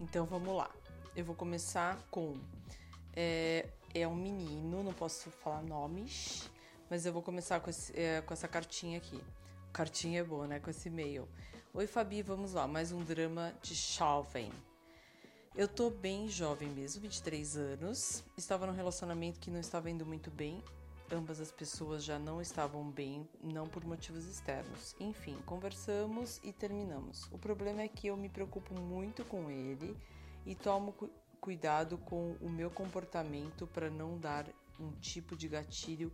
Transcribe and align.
Então 0.00 0.26
vamos 0.26 0.56
lá. 0.56 0.70
Eu 1.14 1.24
vou 1.24 1.34
começar 1.34 1.98
com 2.10 2.38
é, 3.14 3.68
é 3.94 4.06
um 4.06 4.14
menino, 4.14 4.82
não 4.82 4.92
posso 4.92 5.30
falar 5.30 5.62
nomes, 5.62 6.50
mas 6.88 7.04
eu 7.06 7.12
vou 7.12 7.22
começar 7.22 7.60
com, 7.60 7.70
esse, 7.70 7.98
é, 7.98 8.20
com 8.20 8.32
essa 8.32 8.48
cartinha 8.48 8.98
aqui. 8.98 9.20
Cartinha 9.72 10.20
é 10.20 10.24
boa, 10.24 10.46
né? 10.46 10.58
Com 10.58 10.70
esse 10.70 10.88
e-mail. 10.88 11.28
Oi, 11.72 11.86
Fabi, 11.86 12.22
vamos 12.22 12.54
lá. 12.54 12.66
Mais 12.66 12.90
um 12.90 13.02
drama 13.04 13.52
de 13.62 13.74
jovem. 13.74 14.50
Eu 15.54 15.68
tô 15.68 15.90
bem 15.90 16.28
jovem 16.28 16.68
mesmo, 16.68 17.02
23 17.02 17.56
anos. 17.56 18.24
Estava 18.36 18.66
num 18.66 18.72
relacionamento 18.72 19.38
que 19.38 19.50
não 19.50 19.60
estava 19.60 19.90
indo 19.90 20.06
muito 20.06 20.30
bem. 20.30 20.62
Ambas 21.12 21.40
as 21.40 21.50
pessoas 21.50 22.04
já 22.04 22.18
não 22.18 22.40
estavam 22.40 22.88
bem, 22.88 23.28
não 23.42 23.66
por 23.66 23.84
motivos 23.84 24.26
externos. 24.26 24.94
Enfim, 25.00 25.36
conversamos 25.44 26.40
e 26.44 26.52
terminamos. 26.52 27.28
O 27.32 27.38
problema 27.38 27.82
é 27.82 27.88
que 27.88 28.06
eu 28.06 28.16
me 28.16 28.28
preocupo 28.28 28.74
muito 28.74 29.24
com 29.24 29.50
ele 29.50 29.96
e 30.46 30.54
tomo 30.54 30.92
cu 30.92 31.10
cuidado 31.40 31.96
com 31.96 32.36
o 32.42 32.50
meu 32.50 32.70
comportamento 32.70 33.66
para 33.66 33.88
não 33.88 34.18
dar 34.18 34.46
um 34.78 34.92
tipo 35.00 35.34
de 35.34 35.48
gatilho 35.48 36.12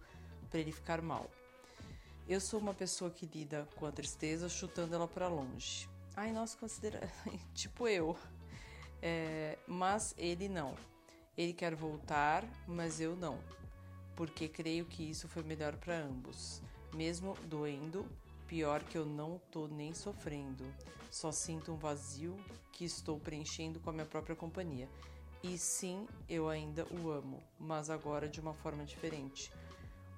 para 0.48 0.60
ele 0.60 0.70
ficar 0.70 1.02
mal. 1.02 1.28
Eu 2.28 2.40
sou 2.40 2.60
uma 2.60 2.72
pessoa 2.72 3.10
que 3.10 3.26
lida 3.26 3.68
com 3.74 3.86
a 3.86 3.92
tristeza 3.92 4.48
chutando 4.48 4.94
ela 4.94 5.08
para 5.08 5.28
longe. 5.28 5.88
Ai, 6.16 6.32
nossa, 6.32 6.56
considera. 6.56 7.10
tipo 7.54 7.86
eu. 7.86 8.16
É, 9.02 9.58
mas 9.66 10.14
ele 10.16 10.48
não. 10.48 10.74
Ele 11.36 11.52
quer 11.52 11.74
voltar, 11.74 12.44
mas 12.66 13.00
eu 13.00 13.14
não. 13.14 13.38
Porque 14.16 14.48
creio 14.48 14.86
que 14.86 15.08
isso 15.08 15.28
foi 15.28 15.42
melhor 15.42 15.76
para 15.76 15.98
ambos. 15.98 16.62
Mesmo 16.94 17.34
doendo, 17.44 18.06
pior 18.48 18.82
que 18.82 18.96
eu 18.96 19.04
não 19.04 19.40
tô 19.50 19.68
nem 19.68 19.92
sofrendo. 19.92 20.64
Só 21.10 21.30
sinto 21.30 21.72
um 21.72 21.76
vazio 21.76 22.36
que 22.72 22.84
estou 22.84 23.20
preenchendo 23.20 23.78
com 23.78 23.90
a 23.90 23.92
minha 23.92 24.06
própria 24.06 24.34
companhia. 24.34 24.88
E 25.42 25.56
sim, 25.58 26.06
eu 26.28 26.48
ainda 26.48 26.86
o 26.90 27.10
amo, 27.10 27.42
mas 27.58 27.90
agora 27.90 28.28
de 28.28 28.40
uma 28.40 28.54
forma 28.54 28.84
diferente. 28.84 29.52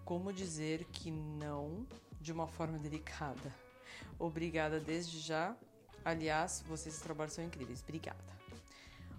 Como 0.05 0.33
dizer 0.33 0.85
que 0.87 1.11
não 1.11 1.87
de 2.21 2.33
uma 2.33 2.47
forma 2.47 2.79
delicada? 2.81 3.55
Obrigada 4.19 4.81
desde 4.81 5.19
já. 5.19 5.57
Aliás, 6.05 6.65
vocês 6.67 6.99
trabalhos 7.01 7.35
são 7.35 7.45
incríveis. 7.45 7.83
Obrigada. 7.83 8.39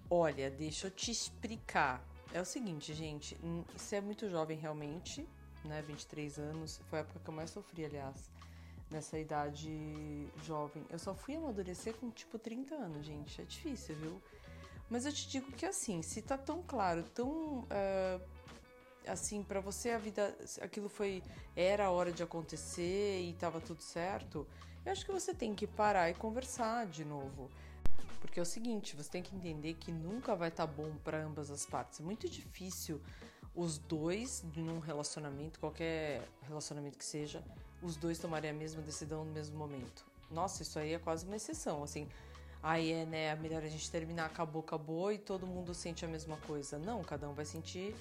Olha, 0.10 0.50
deixa 0.50 0.88
eu 0.88 0.92
te 0.92 1.12
explicar. 1.12 2.04
É 2.32 2.40
o 2.40 2.46
seguinte, 2.46 2.94
gente, 2.94 3.36
você 3.76 3.96
é 3.96 4.02
muito 4.02 4.30
jovem 4.30 4.58
realmente, 4.58 5.28
né? 5.66 5.82
23 5.82 6.38
anos. 6.38 6.80
Foi 6.90 7.00
a 7.00 7.02
época 7.02 7.20
que 7.20 7.30
eu 7.30 7.34
mais 7.34 7.50
sofri, 7.50 7.86
aliás, 7.86 8.30
nessa 8.92 9.18
idade 9.18 10.28
jovem. 10.44 10.86
Eu 10.90 11.00
só 11.00 11.16
fui 11.16 11.36
amadurecer 11.36 11.96
com 11.96 12.12
tipo 12.12 12.38
30 12.38 12.76
anos, 12.76 13.06
gente. 13.06 13.42
É 13.42 13.46
difícil, 13.46 13.96
viu? 13.96 14.22
Mas 14.90 15.06
eu 15.06 15.12
te 15.12 15.28
digo 15.28 15.52
que 15.52 15.66
assim, 15.66 16.02
se 16.02 16.22
tá 16.22 16.38
tão 16.38 16.64
claro, 16.64 17.04
tão. 17.16 17.62
Uh, 17.62 18.22
assim, 19.08 19.44
para 19.44 19.60
você 19.60 19.92
a 19.92 19.98
vida. 19.98 20.36
Aquilo 20.62 20.88
foi. 20.88 21.24
Era 21.56 21.86
a 21.86 21.92
hora 21.92 22.12
de 22.12 22.22
acontecer 22.22 23.22
e 23.22 23.34
tava 23.34 23.60
tudo 23.60 23.82
certo. 23.82 24.48
Eu 24.86 24.92
acho 24.92 25.06
que 25.06 25.12
você 25.12 25.34
tem 25.34 25.54
que 25.54 25.68
parar 25.68 26.10
e 26.10 26.14
conversar 26.14 26.86
de 26.88 27.04
novo. 27.04 27.50
Porque 28.20 28.40
é 28.40 28.44
o 28.44 28.46
seguinte, 28.46 28.96
você 28.96 29.10
tem 29.10 29.24
que 29.24 29.36
entender 29.36 29.76
que 29.76 29.92
nunca 29.92 30.36
vai 30.36 30.50
estar 30.50 30.68
tá 30.68 30.74
bom 30.74 30.94
para 31.04 31.24
ambas 31.24 31.50
as 31.50 31.66
partes. 31.66 32.00
É 32.00 32.04
muito 32.04 32.28
difícil 32.30 33.02
os 33.56 33.78
dois, 33.78 34.44
num 34.56 34.80
relacionamento, 34.80 35.60
qualquer 35.60 36.28
relacionamento 36.42 36.98
que 36.98 37.06
seja, 37.06 37.44
os 37.82 37.96
dois 37.96 38.20
tomarem 38.20 38.52
a 38.52 38.54
mesma 38.54 38.82
decisão 38.82 39.26
no 39.26 39.32
mesmo 39.32 39.58
momento. 39.58 40.06
Nossa, 40.30 40.62
isso 40.64 40.78
aí 40.78 40.94
é 40.94 41.00
quase 41.00 41.26
uma 41.26 41.36
exceção, 41.36 41.84
assim. 41.84 42.08
Aí 42.62 42.92
é, 42.92 43.06
né, 43.06 43.26
é 43.26 43.36
melhor 43.36 43.64
a 43.64 43.68
gente 43.68 43.90
terminar, 43.90 44.26
acabou, 44.26 44.62
acabou 44.62 45.12
e 45.12 45.18
todo 45.18 45.48
mundo 45.48 45.74
sente 45.74 46.04
a 46.04 46.08
mesma 46.08 46.38
coisa. 46.38 46.78
Não, 46.78 47.04
cada 47.04 47.30
um 47.30 47.34
vai 47.34 47.46
sentir 47.46 47.96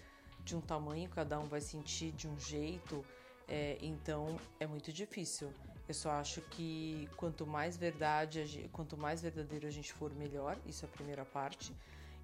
de 0.45 0.57
um 0.57 0.61
tamanho, 0.61 1.09
cada 1.09 1.39
um 1.39 1.45
vai 1.45 1.61
sentir 1.61 2.11
de 2.13 2.27
um 2.27 2.39
jeito. 2.39 3.05
É, 3.47 3.79
então 3.81 4.39
é 4.59 4.67
muito 4.67 4.93
difícil. 4.93 5.53
Eu 5.89 5.95
só 5.95 6.11
acho 6.11 6.43
que 6.43 7.09
quanto 7.17 7.47
mais 7.47 7.77
verdade, 7.77 8.69
quanto 8.73 8.97
mais 8.97 9.23
verdadeiro 9.23 9.67
a 9.67 9.71
gente 9.71 9.93
for, 9.93 10.15
melhor. 10.15 10.59
Isso 10.67 10.85
é 10.85 10.89
a 10.89 10.91
primeira 10.91 11.25
parte. 11.25 11.75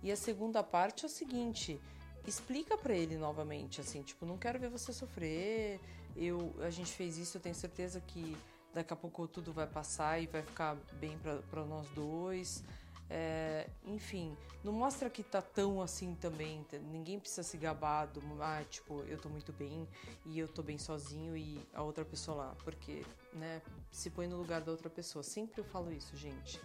E 0.02 0.12
a 0.12 0.16
segunda 0.16 0.62
parte 0.62 1.04
é 1.04 1.06
o 1.06 1.10
seguinte: 1.10 1.80
explica 2.26 2.76
para 2.76 2.94
ele 2.94 3.16
novamente, 3.16 3.80
assim, 3.80 4.02
tipo, 4.02 4.26
não 4.26 4.36
quero 4.36 4.58
ver 4.58 4.68
você 4.68 4.92
sofrer. 4.92 5.80
Eu, 6.14 6.54
a 6.60 6.68
gente 6.68 6.92
fez 6.92 7.16
isso, 7.16 7.38
eu 7.38 7.40
tenho 7.40 7.54
certeza 7.54 8.00
que 8.00 8.36
daqui 8.74 8.92
a 8.92 8.96
pouco 8.96 9.26
tudo 9.26 9.52
vai 9.52 9.66
passar 9.66 10.20
e 10.20 10.26
vai 10.26 10.42
ficar 10.42 10.76
bem 11.00 11.18
para 11.50 11.64
nós 11.64 11.88
dois. 11.90 12.62
É, 13.10 13.68
enfim, 13.84 14.36
não 14.62 14.72
mostra 14.72 15.10
que 15.10 15.22
tá 15.22 15.42
tão 15.42 15.80
assim 15.80 16.14
também. 16.14 16.64
Ninguém 16.90 17.18
precisa 17.18 17.42
se 17.42 17.56
gabar 17.56 18.06
do, 18.06 18.20
ah, 18.42 18.62
tipo, 18.68 19.02
eu 19.02 19.18
tô 19.18 19.28
muito 19.28 19.52
bem 19.52 19.86
e 20.24 20.38
eu 20.38 20.48
tô 20.48 20.62
bem 20.62 20.78
sozinho 20.78 21.36
e 21.36 21.60
a 21.74 21.82
outra 21.82 22.04
pessoa 22.04 22.36
lá. 22.36 22.56
Porque, 22.64 23.04
né, 23.32 23.60
se 23.90 24.10
põe 24.10 24.26
no 24.26 24.36
lugar 24.36 24.60
da 24.62 24.72
outra 24.72 24.88
pessoa. 24.88 25.22
Sempre 25.22 25.60
eu 25.60 25.64
falo 25.64 25.92
isso, 25.92 26.16
gente. 26.16 26.60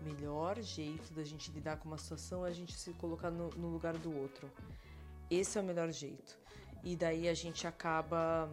O 0.00 0.04
melhor 0.04 0.60
jeito 0.60 1.14
da 1.14 1.22
gente 1.22 1.50
lidar 1.50 1.78
com 1.78 1.88
uma 1.88 1.98
situação 1.98 2.44
é 2.44 2.50
a 2.50 2.52
gente 2.52 2.74
se 2.74 2.92
colocar 2.94 3.30
no, 3.30 3.50
no 3.50 3.68
lugar 3.68 3.96
do 3.96 4.14
outro. 4.14 4.50
Esse 5.30 5.58
é 5.58 5.60
o 5.60 5.64
melhor 5.64 5.90
jeito. 5.90 6.38
E 6.84 6.94
daí 6.96 7.28
a 7.28 7.34
gente 7.34 7.66
acaba 7.66 8.50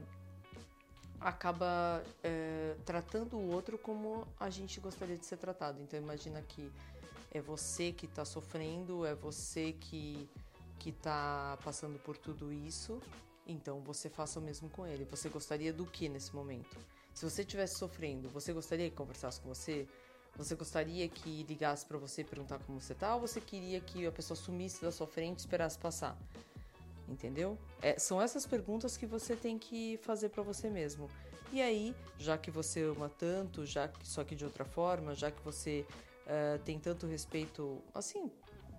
acaba 1.19 2.03
é, 2.21 2.75
tratando 2.83 3.37
o 3.37 3.53
outro 3.53 3.77
como 3.77 4.27
a 4.37 4.49
gente 4.49 4.79
gostaria 4.79 5.17
de 5.17 5.25
ser 5.25 5.37
tratado. 5.37 5.81
Então 5.81 5.99
imagina 5.99 6.41
que 6.41 6.71
é 7.33 7.41
você 7.41 7.91
que 7.91 8.05
está 8.05 8.23
sofrendo, 8.23 9.05
é 9.05 9.15
você 9.15 9.73
que 9.73 10.29
que 10.79 10.89
está 10.89 11.57
passando 11.63 11.97
por 11.99 12.17
tudo 12.17 12.51
isso. 12.51 12.99
Então 13.47 13.79
você 13.79 14.09
faça 14.09 14.37
o 14.37 14.41
mesmo 14.41 14.69
com 14.69 14.85
ele. 14.85 15.05
Você 15.05 15.29
gostaria 15.29 15.71
do 15.71 15.85
que 15.85 16.09
nesse 16.09 16.35
momento? 16.35 16.77
Se 17.13 17.23
você 17.23 17.41
estivesse 17.41 17.77
sofrendo, 17.77 18.27
você 18.29 18.51
gostaria 18.51 18.89
que 18.89 18.95
conversasse 18.95 19.39
com 19.39 19.47
você? 19.47 19.87
Você 20.35 20.55
gostaria 20.55 21.07
que 21.07 21.43
ligasse 21.43 21.85
para 21.85 21.97
você 21.97 22.23
perguntar 22.23 22.59
como 22.59 22.81
você 22.81 22.93
tá? 22.93 23.15
Ou 23.15 23.21
você 23.21 23.39
queria 23.39 23.79
que 23.79 24.05
a 24.05 24.11
pessoa 24.11 24.35
sumisse 24.35 24.81
da 24.81 24.91
sua 24.91 25.07
frente 25.07 25.39
e 25.39 25.41
esperasse 25.41 25.77
passar? 25.77 26.17
Entendeu? 27.07 27.57
É, 27.81 27.97
são 27.99 28.21
essas 28.21 28.45
perguntas 28.45 28.97
que 28.97 29.05
você 29.05 29.35
tem 29.35 29.57
que 29.57 29.97
fazer 30.01 30.29
para 30.29 30.43
você 30.43 30.69
mesmo. 30.69 31.09
E 31.51 31.61
aí, 31.61 31.95
já 32.17 32.37
que 32.37 32.49
você 32.49 32.81
ama 32.81 33.09
tanto, 33.09 33.65
já 33.65 33.87
que 33.87 34.05
só 34.07 34.23
que 34.23 34.35
de 34.35 34.43
outra 34.43 34.65
forma, 34.65 35.13
já 35.13 35.29
que 35.29 35.41
você 35.43 35.85
uh, 36.25 36.59
tem 36.63 36.79
tanto 36.79 37.07
respeito, 37.07 37.81
assim, 37.93 38.31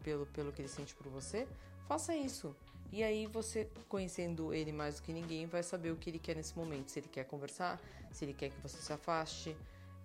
pelo, 0.03 0.27
pelo 0.27 0.53
que 0.53 0.62
ele 0.62 0.69
sente 0.69 0.94
por 0.94 1.09
você, 1.09 1.47
faça 1.87 2.15
isso. 2.15 2.55
E 2.93 3.03
aí 3.03 3.27
você, 3.27 3.69
conhecendo 3.88 4.55
ele 4.55 4.72
mais 4.72 4.97
do 4.97 5.03
que 5.03 5.12
ninguém, 5.12 5.47
vai 5.47 5.62
saber 5.62 5.91
o 5.91 5.97
que 5.97 6.10
ele 6.10 6.19
quer 6.19 6.37
nesse 6.37 6.56
momento. 6.56 6.91
Se 6.91 7.00
ele 7.00 7.09
quer 7.09 7.25
conversar, 7.25 7.81
se 8.12 8.25
ele 8.25 8.32
quer 8.32 8.50
que 8.50 8.60
você 8.60 8.77
se 8.77 8.93
afaste. 8.93 9.56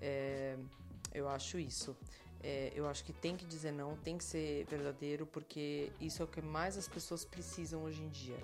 É, 0.02 0.58
eu 1.14 1.30
acho 1.30 1.59
isso. 1.59 1.96
É, 2.41 2.72
eu 2.74 2.88
acho 2.88 3.03
que 3.03 3.12
tem 3.12 3.36
que 3.36 3.46
dizer 3.46 3.72
não, 3.72 3.97
tem 3.97 4.18
que 4.18 4.24
ser 4.24 4.66
verdadeiro, 4.66 5.26
porque 5.26 5.92
isso 6.00 6.22
é 6.22 6.26
o 6.26 6.28
que 6.28 6.42
mais 6.42 6.78
as 6.78 6.88
pessoas 6.88 7.26
precisam 7.26 7.84
hoje 7.84 8.02
em 8.02 8.09
dia. 8.09 8.38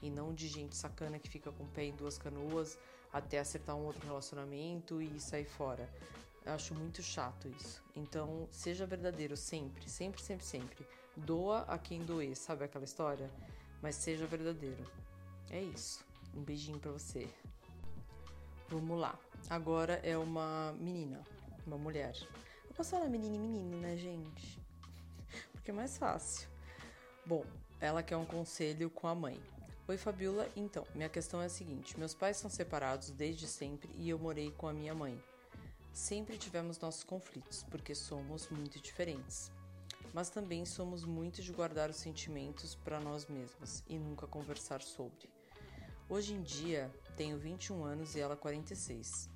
E 0.00 0.10
não 0.10 0.34
de 0.34 0.48
gente 0.48 0.74
sacana 0.74 1.18
que 1.18 1.28
fica 1.28 1.52
com 1.52 1.64
o 1.64 1.68
pé 1.68 1.84
em 1.84 1.94
duas 1.94 2.18
canoas 2.18 2.76
até 3.12 3.38
acertar 3.38 3.76
um 3.76 3.84
outro 3.84 4.04
relacionamento 4.06 5.00
e 5.02 5.20
sair 5.20 5.44
fora. 5.44 5.88
Eu 6.44 6.52
acho 6.52 6.74
muito 6.74 7.02
chato 7.02 7.48
isso. 7.48 7.82
Então, 7.94 8.48
seja 8.50 8.84
verdadeiro 8.84 9.36
sempre, 9.36 9.88
sempre, 9.88 10.20
sempre, 10.20 10.44
sempre. 10.44 10.86
Doa 11.16 11.60
a 11.68 11.78
quem 11.78 12.04
doer, 12.04 12.34
sabe 12.36 12.64
aquela 12.64 12.84
história? 12.84 13.30
Mas 13.80 13.94
seja 13.94 14.26
verdadeiro. 14.26 14.84
É 15.50 15.60
isso. 15.60 16.04
Um 16.34 16.42
beijinho 16.42 16.78
para 16.78 16.90
você. 16.90 17.28
Vamos 18.68 18.98
lá. 18.98 19.18
Agora 19.50 20.00
é 20.02 20.16
uma 20.16 20.74
menina, 20.78 21.22
uma 21.66 21.76
mulher. 21.76 22.16
Eu 22.68 22.74
posso 22.74 22.90
falar 22.90 23.08
menina 23.08 23.36
e 23.36 23.38
menino, 23.38 23.76
né, 23.78 23.96
gente? 23.96 24.58
Porque 25.52 25.70
é 25.70 25.74
mais 25.74 25.98
fácil. 25.98 26.48
Bom, 27.24 27.44
ela 27.80 28.02
quer 28.02 28.16
um 28.16 28.24
conselho 28.24 28.88
com 28.90 29.06
a 29.06 29.14
mãe. 29.14 29.40
Oi, 29.86 29.96
Fabiola. 29.96 30.48
Então, 30.56 30.86
minha 30.94 31.08
questão 31.08 31.42
é 31.42 31.46
a 31.46 31.50
seguinte: 31.50 31.98
meus 31.98 32.14
pais 32.14 32.36
são 32.36 32.50
separados 32.50 33.10
desde 33.10 33.46
sempre 33.46 33.90
e 33.94 34.08
eu 34.08 34.18
morei 34.18 34.50
com 34.52 34.66
a 34.66 34.72
minha 34.72 34.94
mãe. 34.94 35.22
Sempre 35.92 36.38
tivemos 36.38 36.78
nossos 36.78 37.04
conflitos, 37.04 37.64
porque 37.70 37.94
somos 37.94 38.48
muito 38.48 38.80
diferentes. 38.80 39.52
Mas 40.14 40.30
também 40.30 40.64
somos 40.64 41.04
muito 41.04 41.42
de 41.42 41.52
guardar 41.52 41.90
os 41.90 41.96
sentimentos 41.96 42.74
para 42.74 42.98
nós 42.98 43.26
mesmas 43.26 43.84
e 43.86 43.98
nunca 43.98 44.26
conversar 44.26 44.80
sobre. 44.80 45.28
Hoje 46.08 46.32
em 46.32 46.42
dia, 46.42 46.90
tenho 47.16 47.38
21 47.38 47.84
anos 47.84 48.14
e 48.14 48.20
ela 48.20 48.36
46. 48.36 49.28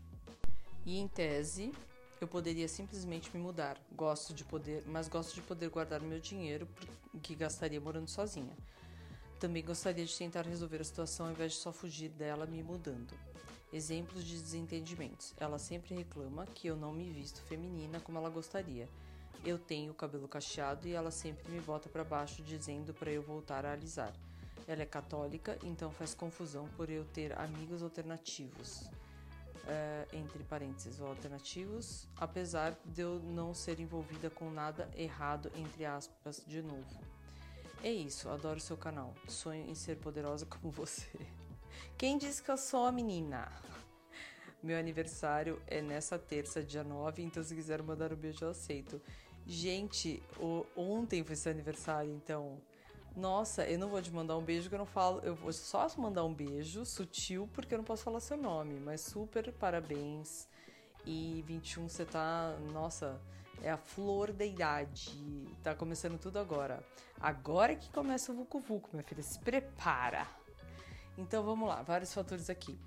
E 0.84 0.98
em 0.98 1.06
tese, 1.06 1.72
eu 2.20 2.26
poderia 2.26 2.68
simplesmente 2.68 3.30
me 3.34 3.42
mudar. 3.42 3.78
Gosto 3.92 4.32
de 4.32 4.44
poder, 4.44 4.82
mas 4.86 5.08
gosto 5.08 5.34
de 5.34 5.42
poder 5.42 5.68
guardar 5.68 6.00
meu 6.00 6.20
dinheiro 6.20 6.66
que 7.22 7.34
gastaria 7.34 7.80
morando 7.80 8.08
sozinha. 8.08 8.56
Também 9.38 9.62
gostaria 9.62 10.06
de 10.06 10.16
tentar 10.16 10.46
resolver 10.46 10.80
a 10.80 10.84
situação 10.84 11.26
ao 11.26 11.32
invés 11.32 11.52
de 11.52 11.58
só 11.58 11.70
fugir 11.70 12.08
dela 12.08 12.46
me 12.46 12.62
mudando. 12.62 13.14
Exemplos 13.72 14.24
de 14.24 14.40
desentendimentos. 14.40 15.34
Ela 15.38 15.58
sempre 15.58 15.94
reclama 15.94 16.46
que 16.46 16.68
eu 16.68 16.76
não 16.76 16.92
me 16.92 17.10
visto 17.10 17.42
feminina 17.42 18.00
como 18.00 18.18
ela 18.18 18.30
gostaria. 18.30 18.88
Eu 19.44 19.58
tenho 19.58 19.92
o 19.92 19.94
cabelo 19.94 20.28
cacheado 20.28 20.88
e 20.88 20.92
ela 20.92 21.10
sempre 21.10 21.50
me 21.50 21.60
bota 21.60 21.88
para 21.88 22.04
baixo 22.04 22.42
dizendo 22.42 22.94
para 22.94 23.10
eu 23.10 23.22
voltar 23.22 23.64
a 23.66 23.72
alisar. 23.72 24.12
Ela 24.66 24.82
é 24.82 24.86
católica, 24.86 25.58
então 25.62 25.90
faz 25.90 26.14
confusão 26.14 26.68
por 26.76 26.90
eu 26.90 27.04
ter 27.04 27.38
amigos 27.38 27.82
alternativos. 27.82 28.90
Uh, 29.66 30.16
entre 30.16 30.44
parênteses, 30.44 31.00
alternativos, 31.00 32.08
apesar 32.16 32.78
de 32.84 33.00
eu 33.00 33.18
não 33.18 33.52
ser 33.52 33.80
envolvida 33.80 34.30
com 34.30 34.48
nada 34.48 34.88
errado, 34.96 35.50
entre 35.56 35.84
aspas, 35.84 36.40
de 36.46 36.62
novo. 36.62 37.00
É 37.82 37.90
isso, 37.90 38.28
adoro 38.28 38.60
seu 38.60 38.76
canal. 38.76 39.12
Sonho 39.28 39.68
em 39.68 39.74
ser 39.74 39.96
poderosa 39.96 40.46
como 40.50 40.70
você. 40.70 41.08
Quem 41.96 42.18
disse 42.18 42.42
que 42.42 42.50
eu 42.50 42.56
sou 42.56 42.86
a 42.86 42.92
menina? 42.92 43.50
Meu 44.62 44.78
aniversário 44.78 45.60
é 45.66 45.80
nessa 45.80 46.18
terça, 46.18 46.62
dia 46.62 46.82
9, 46.82 47.22
então 47.22 47.42
se 47.42 47.54
quiser 47.54 47.82
mandar 47.82 48.12
um 48.12 48.16
beijo 48.16 48.44
eu 48.44 48.50
aceito. 48.50 49.00
Gente, 49.46 50.20
o, 50.40 50.66
ontem 50.76 51.22
foi 51.22 51.36
seu 51.36 51.52
aniversário, 51.52 52.12
então. 52.12 52.60
Nossa, 53.14 53.64
eu 53.64 53.78
não 53.78 53.88
vou 53.88 54.02
te 54.02 54.10
mandar 54.10 54.36
um 54.36 54.42
beijo 54.42 54.68
que 54.68 54.74
eu 54.74 54.78
não 54.78 54.86
falo. 54.86 55.20
Eu 55.22 55.34
vou 55.34 55.52
só 55.52 55.86
mandar 55.96 56.24
um 56.24 56.34
beijo 56.34 56.84
sutil 56.84 57.48
porque 57.54 57.72
eu 57.74 57.78
não 57.78 57.84
posso 57.84 58.02
falar 58.02 58.20
seu 58.20 58.36
nome, 58.36 58.78
mas 58.80 59.00
super 59.00 59.52
parabéns. 59.52 60.48
E 61.06 61.42
21 61.46 61.88
você 61.88 62.04
tá, 62.04 62.58
nossa, 62.72 63.20
é 63.62 63.70
a 63.70 63.76
flor 63.76 64.32
da 64.32 64.44
idade. 64.44 65.46
Tá 65.62 65.74
começando 65.74 66.18
tudo 66.18 66.38
agora. 66.38 66.84
Agora 67.20 67.74
que 67.76 67.88
começa 67.90 68.32
o 68.32 68.34
Vucu 68.34 68.58
Vucu, 68.58 68.90
minha 68.92 69.04
filha, 69.04 69.22
se 69.22 69.38
prepara. 69.38 70.26
Então 71.18 71.42
vamos 71.42 71.68
lá, 71.68 71.82
vários 71.82 72.12
fatores 72.12 72.50
aqui. 72.50 72.78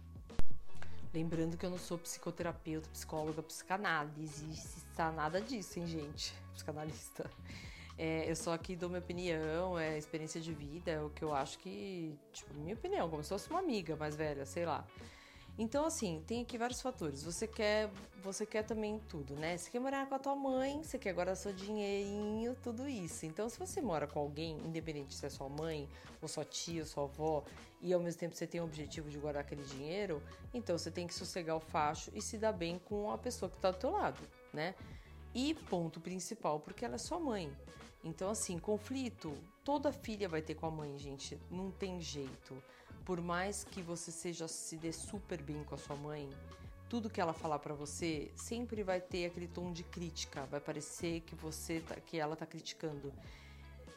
Lembrando 1.11 1.57
que 1.57 1.65
eu 1.65 1.69
não 1.71 1.77
sou 1.79 1.97
psicoterapeuta, 1.97 2.87
psicóloga, 2.89 3.41
psicanálise, 3.41 4.47
está 4.51 5.11
nada 5.11 5.41
disso, 5.41 5.79
hein, 5.79 5.87
gente? 5.87 6.33
Psicanalista. 6.53 7.29
É, 7.97 8.29
eu 8.29 8.35
só 8.35 8.53
aqui 8.53 8.75
dou 8.75 8.87
minha 8.87 8.99
opinião, 8.99 9.77
é 9.77 9.97
experiência 9.97 10.39
de 10.39 10.53
vida, 10.53 10.91
é 10.91 11.01
o 11.01 11.09
que 11.09 11.23
eu 11.23 11.33
acho 11.33 11.57
que, 11.59 12.15
tipo, 12.31 12.53
minha 12.53 12.75
opinião, 12.75 13.09
como 13.09 13.23
se 13.23 13.29
fosse 13.29 13.49
uma 13.49 13.59
amiga 13.59 13.95
mais 13.95 14.15
velha, 14.15 14.45
sei 14.45 14.65
lá. 14.65 14.85
Então, 15.61 15.85
assim, 15.85 16.23
tem 16.25 16.41
aqui 16.41 16.57
vários 16.57 16.79
fatores. 16.79 17.21
Você 17.21 17.45
quer, 17.45 17.91
você 18.23 18.45
quer 18.45 18.63
também 18.63 18.97
tudo, 19.09 19.35
né? 19.35 19.57
Você 19.57 19.69
quer 19.69 19.79
morar 19.79 20.07
com 20.07 20.15
a 20.15 20.19
tua 20.19 20.33
mãe, 20.33 20.81
você 20.81 20.97
quer 20.97 21.11
guardar 21.11 21.35
seu 21.35 21.51
dinheirinho, 21.51 22.55
tudo 22.63 22.87
isso. 22.87 23.25
Então, 23.25 23.49
se 23.49 23.59
você 23.59 23.81
mora 23.81 24.07
com 24.07 24.19
alguém, 24.19 24.57
independente 24.65 25.13
se 25.13 25.25
é 25.25 25.29
sua 25.29 25.49
mãe, 25.49 25.85
ou 26.21 26.29
sua 26.29 26.45
tia, 26.45 26.79
ou 26.81 26.87
sua 26.87 27.03
avó, 27.03 27.43
e 27.81 27.91
ao 27.91 27.99
mesmo 27.99 28.21
tempo 28.21 28.37
você 28.37 28.47
tem 28.47 28.61
o 28.61 28.63
objetivo 28.63 29.09
de 29.09 29.17
guardar 29.17 29.41
aquele 29.41 29.63
dinheiro, 29.63 30.23
então 30.53 30.77
você 30.77 30.89
tem 30.89 31.05
que 31.05 31.13
sossegar 31.13 31.57
o 31.57 31.59
facho 31.59 32.09
e 32.15 32.21
se 32.21 32.37
dar 32.37 32.53
bem 32.53 32.79
com 32.79 33.11
a 33.11 33.17
pessoa 33.17 33.49
que 33.49 33.57
está 33.57 33.69
do 33.69 33.77
teu 33.79 33.91
lado, 33.91 34.21
né? 34.53 34.73
E 35.35 35.53
ponto 35.53 35.99
principal, 35.99 36.61
porque 36.61 36.85
ela 36.85 36.95
é 36.95 36.97
sua 36.97 37.19
mãe. 37.19 37.51
Então, 38.01 38.29
assim, 38.29 38.57
conflito, 38.57 39.37
toda 39.65 39.91
filha 39.91 40.29
vai 40.29 40.41
ter 40.41 40.55
com 40.55 40.67
a 40.67 40.71
mãe, 40.71 40.97
gente. 40.97 41.37
Não 41.51 41.69
tem 41.69 41.99
jeito 41.99 42.55
por 43.05 43.21
mais 43.21 43.63
que 43.63 43.81
você 43.81 44.11
seja 44.11 44.47
se 44.47 44.77
dê 44.77 44.91
super 44.91 45.41
bem 45.41 45.63
com 45.63 45.75
a 45.75 45.77
sua 45.77 45.95
mãe, 45.95 46.29
tudo 46.89 47.09
que 47.09 47.21
ela 47.21 47.33
falar 47.33 47.59
para 47.59 47.73
você 47.73 48.31
sempre 48.35 48.83
vai 48.83 48.99
ter 48.99 49.25
aquele 49.25 49.47
tom 49.47 49.71
de 49.71 49.83
crítica, 49.83 50.45
vai 50.47 50.59
parecer 50.59 51.21
que 51.21 51.35
você 51.35 51.81
tá, 51.81 51.95
que 51.95 52.17
ela 52.17 52.35
tá 52.35 52.45
criticando. 52.45 53.13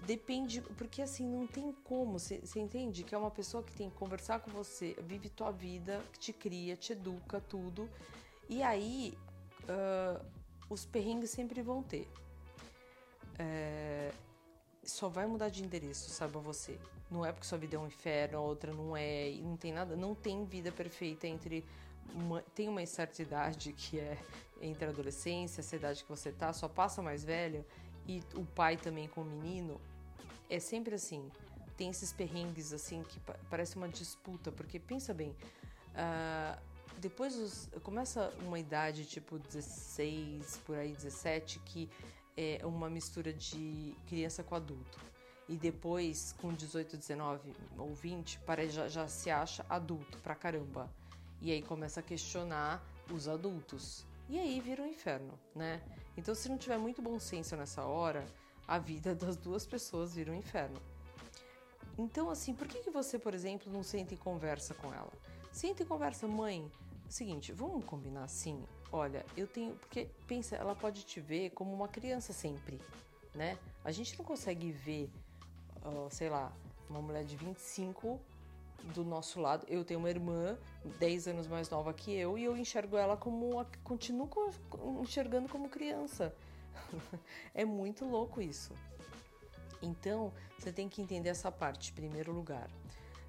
Depende, 0.00 0.60
porque 0.76 1.00
assim 1.00 1.26
não 1.26 1.46
tem 1.46 1.72
como, 1.84 2.18
você 2.18 2.40
entende 2.56 3.04
que 3.04 3.14
é 3.14 3.18
uma 3.18 3.30
pessoa 3.30 3.62
que 3.62 3.72
tem 3.72 3.88
que 3.88 3.96
conversar 3.96 4.40
com 4.40 4.50
você, 4.50 4.96
vive 5.00 5.28
tua 5.28 5.52
vida, 5.52 6.02
te 6.18 6.32
cria, 6.32 6.76
te 6.76 6.92
educa, 6.92 7.40
tudo. 7.40 7.88
E 8.48 8.62
aí 8.62 9.16
uh, 9.62 10.24
os 10.68 10.84
perrengues 10.84 11.30
sempre 11.30 11.62
vão 11.62 11.82
ter. 11.82 12.08
É, 13.38 14.12
só 14.84 15.08
vai 15.08 15.26
mudar 15.26 15.48
de 15.48 15.62
endereço, 15.62 16.10
saiba 16.10 16.40
você. 16.40 16.78
Não 17.10 17.24
é 17.24 17.32
porque 17.32 17.46
sua 17.46 17.58
vida 17.58 17.76
é 17.76 17.78
um 17.78 17.86
inferno, 17.86 18.38
a 18.38 18.40
outra 18.40 18.72
não 18.72 18.96
é, 18.96 19.30
e 19.30 19.42
não 19.42 19.56
tem 19.56 19.72
nada, 19.72 19.94
não 19.94 20.14
tem 20.14 20.44
vida 20.44 20.72
perfeita 20.72 21.26
entre 21.26 21.64
uma, 22.14 22.42
tem 22.54 22.68
uma 22.68 22.84
certa 22.86 23.22
idade 23.22 23.72
que 23.72 23.98
é 23.98 24.18
entre 24.60 24.84
a 24.84 24.88
adolescência, 24.88 25.60
essa 25.60 25.76
idade 25.76 26.04
que 26.04 26.08
você 26.08 26.30
tá, 26.30 26.52
só 26.52 26.68
passa 26.68 27.02
mais 27.02 27.24
velho 27.24 27.64
e 28.06 28.22
o 28.34 28.44
pai 28.44 28.76
também 28.76 29.08
com 29.08 29.22
o 29.22 29.24
menino, 29.24 29.80
é 30.48 30.58
sempre 30.58 30.94
assim. 30.94 31.30
Tem 31.76 31.90
esses 31.90 32.12
perrengues 32.12 32.72
assim 32.72 33.02
que 33.02 33.20
parece 33.50 33.76
uma 33.76 33.88
disputa, 33.88 34.52
porque 34.52 34.78
pensa 34.78 35.12
bem, 35.12 35.30
uh, 35.30 36.60
depois 36.98 37.36
os, 37.36 37.68
começa 37.82 38.32
uma 38.40 38.58
idade 38.58 39.04
tipo 39.04 39.38
16, 39.38 40.58
por 40.64 40.76
aí 40.76 40.92
17, 40.92 41.58
que 41.60 41.90
é 42.36 42.60
uma 42.64 42.88
mistura 42.88 43.32
de 43.32 43.94
criança 44.06 44.42
com 44.42 44.54
adulto. 44.54 44.98
E 45.48 45.56
depois, 45.56 46.34
com 46.40 46.52
18, 46.52 46.96
19 46.96 47.52
ou 47.76 47.94
20, 47.94 48.38
para, 48.40 48.66
já, 48.68 48.88
já 48.88 49.08
se 49.08 49.30
acha 49.30 49.66
adulto 49.68 50.18
pra 50.18 50.34
caramba. 50.34 50.90
E 51.40 51.50
aí 51.50 51.62
começa 51.62 52.00
a 52.00 52.02
questionar 52.02 52.82
os 53.10 53.28
adultos. 53.28 54.06
E 54.28 54.38
aí 54.38 54.60
vira 54.60 54.82
um 54.82 54.86
inferno, 54.86 55.38
né? 55.54 55.82
Então, 56.16 56.34
se 56.34 56.48
não 56.48 56.56
tiver 56.56 56.78
muito 56.78 57.02
bom 57.02 57.18
senso 57.18 57.56
nessa 57.56 57.84
hora, 57.84 58.24
a 58.66 58.78
vida 58.78 59.14
das 59.16 59.36
duas 59.36 59.66
pessoas 59.66 60.14
vira 60.14 60.32
um 60.32 60.34
inferno. 60.34 60.80
Então, 61.98 62.30
assim, 62.30 62.54
por 62.54 62.66
que, 62.66 62.78
que 62.78 62.90
você, 62.90 63.18
por 63.18 63.34
exemplo, 63.34 63.70
não 63.70 63.82
senta 63.82 64.14
e 64.14 64.16
conversa 64.16 64.72
com 64.74 64.92
ela? 64.92 65.12
Senta 65.50 65.82
e 65.82 65.86
conversa, 65.86 66.26
mãe. 66.26 66.70
Seguinte, 67.08 67.52
vamos 67.52 67.84
combinar 67.84 68.24
assim? 68.24 68.64
Olha, 68.92 69.24
eu 69.34 69.46
tenho. 69.46 69.74
Porque, 69.76 70.10
pensa, 70.26 70.54
ela 70.56 70.74
pode 70.74 71.02
te 71.04 71.18
ver 71.18 71.50
como 71.50 71.72
uma 71.72 71.88
criança 71.88 72.32
sempre, 72.32 72.78
né? 73.34 73.58
A 73.82 73.90
gente 73.90 74.16
não 74.18 74.24
consegue 74.24 74.70
ver, 74.70 75.10
uh, 75.82 76.08
sei 76.10 76.28
lá, 76.28 76.52
uma 76.90 77.00
mulher 77.00 77.24
de 77.24 77.34
25 77.34 78.20
do 78.94 79.02
nosso 79.02 79.40
lado. 79.40 79.64
Eu 79.66 79.82
tenho 79.82 79.98
uma 79.98 80.10
irmã 80.10 80.58
10 80.98 81.28
anos 81.28 81.46
mais 81.46 81.70
nova 81.70 81.94
que 81.94 82.12
eu 82.12 82.36
e 82.36 82.44
eu 82.44 82.54
enxergo 82.54 82.98
ela 82.98 83.16
como. 83.16 83.64
Continuo 83.82 84.28
enxergando 85.00 85.48
como 85.48 85.70
criança. 85.70 86.34
é 87.54 87.64
muito 87.64 88.04
louco 88.04 88.42
isso. 88.42 88.74
Então, 89.80 90.32
você 90.58 90.70
tem 90.70 90.88
que 90.88 91.00
entender 91.00 91.30
essa 91.30 91.50
parte, 91.50 91.90
em 91.90 91.94
primeiro 91.94 92.30
lugar. 92.30 92.68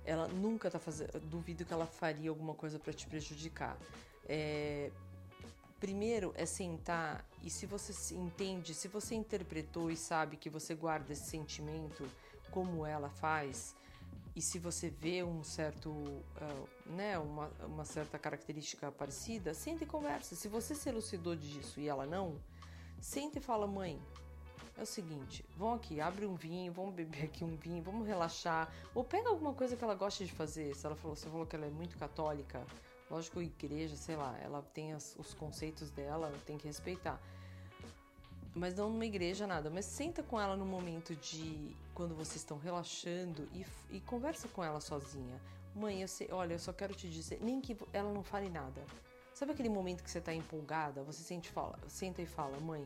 Ela 0.03 0.27
nunca 0.27 0.69
tá 0.69 0.77
fazendo. 0.77 1.19
Duvido 1.21 1.63
que 1.63 1.73
ela 1.73 1.85
faria 1.85 2.29
alguma 2.29 2.53
coisa 2.53 2.77
para 2.77 2.91
te 2.91 3.07
prejudicar. 3.07 3.77
É, 4.27 4.91
Primeiro 5.83 6.33
é 6.37 6.45
sentar 6.45 7.25
e 7.43 7.49
se 7.49 7.65
você 7.65 7.91
se 7.91 8.15
entende, 8.15 8.73
se 8.73 8.87
você 8.87 9.15
interpretou 9.15 9.91
e 9.91 9.97
sabe 9.97 10.37
que 10.37 10.49
você 10.49 10.73
guarda 10.73 11.11
esse 11.11 11.25
sentimento 11.25 12.09
como 12.51 12.85
ela 12.85 13.09
faz, 13.09 13.75
e 14.33 14.41
se 14.41 14.59
você 14.59 14.89
vê 14.89 15.25
um 15.25 15.43
certo, 15.43 15.89
uh, 15.89 16.69
né, 16.85 17.19
uma, 17.19 17.51
uma 17.67 17.83
certa 17.83 18.17
característica 18.17 18.93
parecida, 18.93 19.53
senta 19.53 19.83
e 19.83 19.85
conversa. 19.85 20.37
Se 20.37 20.47
você 20.47 20.73
se 20.73 20.87
elucidou 20.87 21.35
disso 21.35 21.81
e 21.81 21.89
ela 21.89 22.05
não, 22.05 22.39
senta 23.01 23.39
e 23.39 23.41
fala, 23.41 23.67
mãe, 23.67 24.01
é 24.77 24.83
o 24.83 24.85
seguinte, 24.85 25.43
vão 25.57 25.73
aqui, 25.73 25.99
abre 25.99 26.25
um 26.25 26.35
vinho, 26.35 26.71
vamos 26.71 26.95
beber 26.95 27.25
aqui 27.25 27.43
um 27.43 27.57
vinho, 27.57 27.83
vamos 27.83 28.07
relaxar. 28.07 28.73
Ou 28.95 29.03
pega 29.03 29.27
alguma 29.27 29.53
coisa 29.53 29.75
que 29.75 29.83
ela 29.83 29.95
gosta 29.95 30.23
de 30.23 30.31
fazer. 30.31 30.73
Se 30.77 30.85
ela 30.85 30.95
falou, 30.95 31.13
você 31.13 31.29
falou 31.29 31.45
que 31.45 31.57
ela 31.57 31.65
é 31.65 31.69
muito 31.69 31.97
católica, 31.97 32.65
Lógico, 33.13 33.39
igreja, 33.43 33.95
sei 33.95 34.15
lá, 34.15 34.35
ela 34.41 34.63
tem 34.73 34.91
as, 34.91 35.15
os 35.19 35.35
conceitos 35.35 35.91
dela, 35.91 36.33
tem 36.47 36.57
que 36.57 36.65
respeitar. 36.65 37.21
Mas 38.55 38.73
não 38.73 38.89
numa 38.89 39.05
igreja, 39.05 39.45
nada. 39.45 39.69
Mas 39.69 39.85
senta 39.85 40.23
com 40.23 40.41
ela 40.41 40.57
no 40.57 40.65
momento 40.65 41.15
de 41.17 41.75
quando 41.93 42.15
vocês 42.15 42.37
estão 42.37 42.57
relaxando 42.57 43.47
e, 43.53 43.63
e 43.91 44.01
conversa 44.01 44.47
com 44.47 44.63
ela 44.63 44.81
sozinha. 44.81 45.39
Mãe, 45.75 46.01
eu 46.01 46.07
sei, 46.07 46.27
olha, 46.31 46.53
eu 46.55 46.59
só 46.59 46.73
quero 46.73 46.95
te 46.95 47.07
dizer, 47.07 47.39
nem 47.39 47.61
que 47.61 47.77
ela 47.93 48.11
não 48.11 48.23
fale 48.23 48.49
nada. 48.49 48.83
Sabe 49.31 49.51
aquele 49.51 49.69
momento 49.69 50.03
que 50.03 50.09
você 50.09 50.17
está 50.17 50.33
empolgada? 50.33 51.03
Você 51.03 51.21
sente, 51.21 51.51
fala, 51.51 51.77
senta 51.87 52.19
e 52.19 52.25
fala, 52.25 52.59
mãe, 52.59 52.83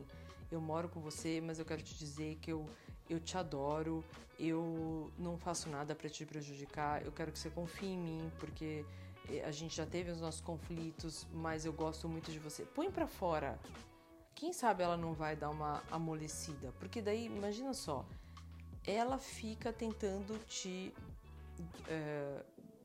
eu 0.52 0.60
moro 0.60 0.90
com 0.90 1.00
você, 1.00 1.40
mas 1.40 1.58
eu 1.58 1.64
quero 1.64 1.80
te 1.80 1.96
dizer 1.96 2.36
que 2.36 2.52
eu, 2.52 2.66
eu 3.08 3.18
te 3.18 3.38
adoro, 3.38 4.04
eu 4.38 5.10
não 5.18 5.38
faço 5.38 5.70
nada 5.70 5.94
para 5.94 6.10
te 6.10 6.26
prejudicar, 6.26 7.02
eu 7.02 7.12
quero 7.12 7.32
que 7.32 7.38
você 7.38 7.48
confie 7.48 7.94
em 7.94 7.98
mim, 7.98 8.32
porque 8.38 8.84
a 9.44 9.50
gente 9.50 9.76
já 9.76 9.86
teve 9.86 10.10
os 10.10 10.20
nossos 10.20 10.40
conflitos, 10.40 11.26
mas 11.32 11.64
eu 11.64 11.72
gosto 11.72 12.08
muito 12.08 12.30
de 12.30 12.38
você. 12.38 12.64
Põe 12.64 12.90
para 12.90 13.06
fora. 13.06 13.58
Quem 14.34 14.52
sabe 14.52 14.82
ela 14.82 14.96
não 14.96 15.12
vai 15.12 15.36
dar 15.36 15.50
uma 15.50 15.82
amolecida? 15.90 16.72
Porque 16.78 17.02
daí, 17.02 17.26
imagina 17.26 17.74
só, 17.74 18.06
ela 18.86 19.18
fica 19.18 19.72
tentando 19.72 20.38
te 20.46 20.94
é, 21.88 22.42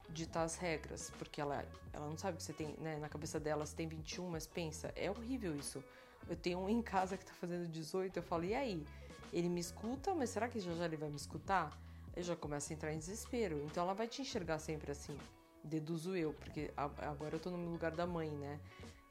ditar 0.10 0.44
as 0.44 0.56
regras, 0.56 1.12
porque 1.18 1.40
ela, 1.40 1.66
ela 1.92 2.08
não 2.08 2.18
sabe 2.18 2.38
que 2.38 2.44
você 2.44 2.54
tem, 2.54 2.76
né, 2.80 2.98
na 2.98 3.08
cabeça 3.08 3.40
dela 3.40 3.66
você 3.66 3.76
tem 3.76 3.88
21, 3.88 4.30
mas 4.30 4.48
pensa, 4.48 4.92
é 4.96 5.10
horrível 5.10 5.56
isso. 5.56 5.84
Eu 6.28 6.36
tenho 6.36 6.60
um 6.60 6.70
em 6.70 6.82
casa 6.82 7.18
que 7.18 7.26
tá 7.26 7.34
fazendo 7.34 7.68
18, 7.68 8.18
eu 8.18 8.24
falo, 8.24 8.46
e 8.46 8.56
aí? 8.56 8.86
Ele 9.32 9.50
me 9.50 9.60
escuta, 9.60 10.14
mas 10.14 10.30
será 10.30 10.48
que 10.48 10.60
já 10.60 10.74
já 10.74 10.86
ele 10.86 10.98
vai 10.98 11.10
me 11.10 11.16
escutar? 11.16 11.78
Eu 12.16 12.22
já 12.22 12.36
começo 12.36 12.72
a 12.72 12.76
entrar 12.76 12.94
em 12.94 13.00
desespero. 13.00 13.62
Então 13.66 13.84
ela 13.84 13.94
vai 13.94 14.08
te 14.08 14.22
enxergar 14.22 14.60
sempre 14.60 14.92
assim. 14.92 15.18
Deduzo 15.64 16.16
eu, 16.16 16.34
porque 16.34 16.72
agora 16.76 17.36
eu 17.36 17.40
tô 17.40 17.50
no 17.50 17.72
lugar 17.72 17.92
da 17.92 18.06
mãe, 18.06 18.30
né? 18.30 18.60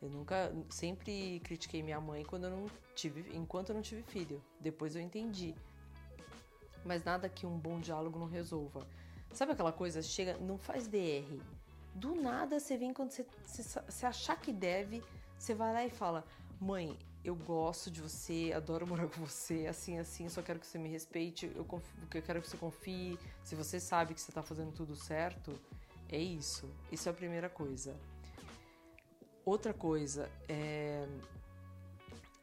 Eu 0.02 0.10
nunca, 0.10 0.52
sempre 0.68 1.40
critiquei 1.40 1.82
minha 1.82 2.00
mãe 2.00 2.24
quando 2.24 2.44
eu 2.44 2.50
não 2.50 2.66
tive, 2.94 3.24
enquanto 3.36 3.70
eu 3.70 3.74
não 3.74 3.82
tive 3.82 4.02
filho. 4.02 4.42
Depois 4.60 4.96
eu 4.96 5.00
entendi. 5.00 5.54
Mas 6.84 7.04
nada 7.04 7.28
que 7.28 7.46
um 7.46 7.56
bom 7.56 7.80
diálogo 7.80 8.18
não 8.18 8.26
resolva. 8.26 8.86
Sabe 9.32 9.52
aquela 9.52 9.72
coisa? 9.72 10.02
Chega, 10.02 10.36
não 10.38 10.58
faz 10.58 10.88
DR. 10.88 11.40
Do 11.94 12.14
nada 12.14 12.58
você 12.58 12.76
vem 12.76 12.92
quando 12.92 13.10
você, 13.10 13.24
você, 13.44 13.62
você 13.62 14.06
achar 14.06 14.40
que 14.40 14.52
deve, 14.52 15.02
você 15.38 15.54
vai 15.54 15.72
lá 15.72 15.84
e 15.84 15.90
fala: 15.90 16.24
Mãe, 16.60 16.98
eu 17.24 17.36
gosto 17.36 17.90
de 17.90 18.00
você, 18.00 18.52
adoro 18.54 18.86
morar 18.86 19.06
com 19.06 19.24
você, 19.24 19.66
assim, 19.66 19.98
assim, 19.98 20.28
só 20.28 20.42
quero 20.42 20.58
que 20.58 20.66
você 20.66 20.78
me 20.78 20.88
respeite, 20.88 21.50
eu, 21.54 21.64
confio, 21.64 21.94
eu 22.12 22.22
quero 22.22 22.42
que 22.42 22.48
você 22.48 22.56
confie. 22.56 23.18
Se 23.44 23.54
você 23.54 23.78
sabe 23.78 24.14
que 24.14 24.20
você 24.20 24.32
tá 24.32 24.42
fazendo 24.42 24.72
tudo 24.72 24.96
certo, 24.96 25.52
é 26.12 26.18
isso. 26.18 26.68
Isso 26.90 27.08
é 27.08 27.12
a 27.12 27.14
primeira 27.14 27.48
coisa. 27.48 27.96
Outra 29.44 29.72
coisa 29.74 30.30
é. 30.48 31.08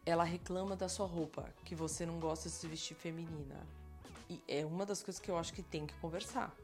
Ela 0.06 0.24
reclama 0.24 0.76
da 0.76 0.90
sua 0.90 1.06
roupa, 1.06 1.54
que 1.64 1.76
você 1.76 2.06
não 2.06 2.20
gosta 2.20 2.50
de 2.50 2.56
se 2.56 2.68
vestir 2.68 2.96
feminina. 2.96 3.56
E 4.28 4.42
é 4.48 4.66
uma 4.66 4.86
das 4.86 5.04
coisas 5.04 5.22
que 5.22 5.30
eu 5.30 5.38
acho 5.38 5.54
que 5.54 5.62
tem 5.62 5.86
que 5.86 5.94
conversar. 5.96 6.56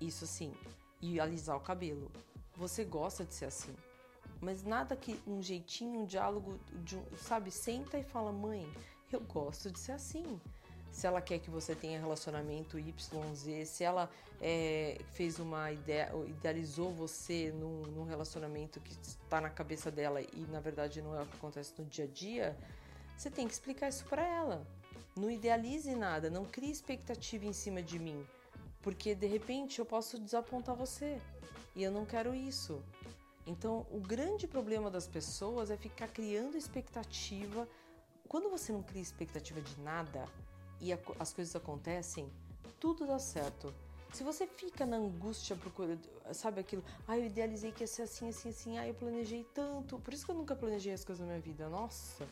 Isso 0.00 0.26
sim. 0.26 0.54
E 1.00 1.20
alisar 1.20 1.56
o 1.56 1.60
cabelo. 1.60 2.10
Você 2.56 2.84
gosta 2.84 3.24
de 3.24 3.34
ser 3.34 3.46
assim. 3.46 3.74
Mas 4.40 4.62
nada 4.62 4.96
que 4.96 5.20
um 5.26 5.42
jeitinho, 5.42 6.00
um 6.00 6.04
diálogo, 6.06 6.58
de, 6.84 6.98
sabe? 7.18 7.50
Senta 7.50 7.98
e 7.98 8.04
fala, 8.04 8.32
mãe, 8.32 8.70
eu 9.12 9.20
gosto 9.20 9.70
de 9.70 9.78
ser 9.78 9.92
assim. 9.92 10.40
Se 10.90 11.06
ela 11.06 11.20
quer 11.20 11.38
que 11.38 11.50
você 11.50 11.74
tenha 11.74 12.00
relacionamento 12.00 12.78
YZ, 12.78 13.68
se 13.68 13.84
ela 13.84 14.10
é, 14.40 14.98
fez 15.12 15.38
uma 15.38 15.70
ideia, 15.70 16.10
idealizou 16.26 16.90
você 16.92 17.52
num, 17.52 17.82
num 17.82 18.04
relacionamento 18.04 18.80
que 18.80 18.92
está 19.02 19.40
na 19.40 19.50
cabeça 19.50 19.90
dela 19.90 20.20
e 20.22 20.46
na 20.50 20.60
verdade 20.60 21.02
não 21.02 21.14
é 21.16 21.22
o 21.22 21.26
que 21.26 21.36
acontece 21.36 21.74
no 21.78 21.84
dia 21.84 22.04
a 22.04 22.08
dia, 22.08 22.56
você 23.16 23.30
tem 23.30 23.46
que 23.46 23.52
explicar 23.52 23.88
isso 23.88 24.04
para 24.06 24.26
ela. 24.26 24.66
Não 25.14 25.30
idealize 25.30 25.94
nada, 25.94 26.28
não 26.28 26.44
crie 26.44 26.70
expectativa 26.70 27.46
em 27.46 27.52
cima 27.52 27.82
de 27.82 27.98
mim, 27.98 28.26
porque 28.82 29.14
de 29.14 29.26
repente 29.26 29.78
eu 29.78 29.86
posso 29.86 30.18
desapontar 30.18 30.74
você 30.74 31.20
e 31.74 31.82
eu 31.82 31.90
não 31.90 32.04
quero 32.04 32.34
isso. 32.34 32.82
Então, 33.46 33.86
o 33.92 34.00
grande 34.00 34.46
problema 34.48 34.90
das 34.90 35.06
pessoas 35.06 35.70
é 35.70 35.76
ficar 35.76 36.08
criando 36.08 36.56
expectativa. 36.56 37.68
Quando 38.28 38.50
você 38.50 38.72
não 38.72 38.82
cria 38.82 39.00
expectativa 39.00 39.60
de 39.60 39.80
nada 39.80 40.28
e 40.80 40.92
a, 40.92 40.98
as 41.18 41.32
coisas 41.32 41.54
acontecem, 41.56 42.30
tudo 42.78 43.06
dá 43.06 43.18
certo. 43.18 43.72
Se 44.12 44.22
você 44.22 44.46
fica 44.46 44.86
na 44.86 44.96
angústia 44.96 45.56
procurando, 45.56 46.00
sabe 46.32 46.60
aquilo, 46.60 46.82
ah, 47.06 47.18
eu 47.18 47.26
idealizei 47.26 47.72
que 47.72 47.82
ia 47.82 47.86
ser 47.86 48.02
assim, 48.02 48.28
assim, 48.28 48.48
assim, 48.48 48.78
ah, 48.78 48.86
eu 48.86 48.94
planejei 48.94 49.44
tanto. 49.52 49.98
Por 49.98 50.14
isso 50.14 50.24
que 50.24 50.30
eu 50.30 50.36
nunca 50.36 50.54
planejei 50.54 50.92
as 50.92 51.04
coisas 51.04 51.20
na 51.20 51.32
minha 51.32 51.40
vida. 51.40 51.68
Nossa, 51.68 52.26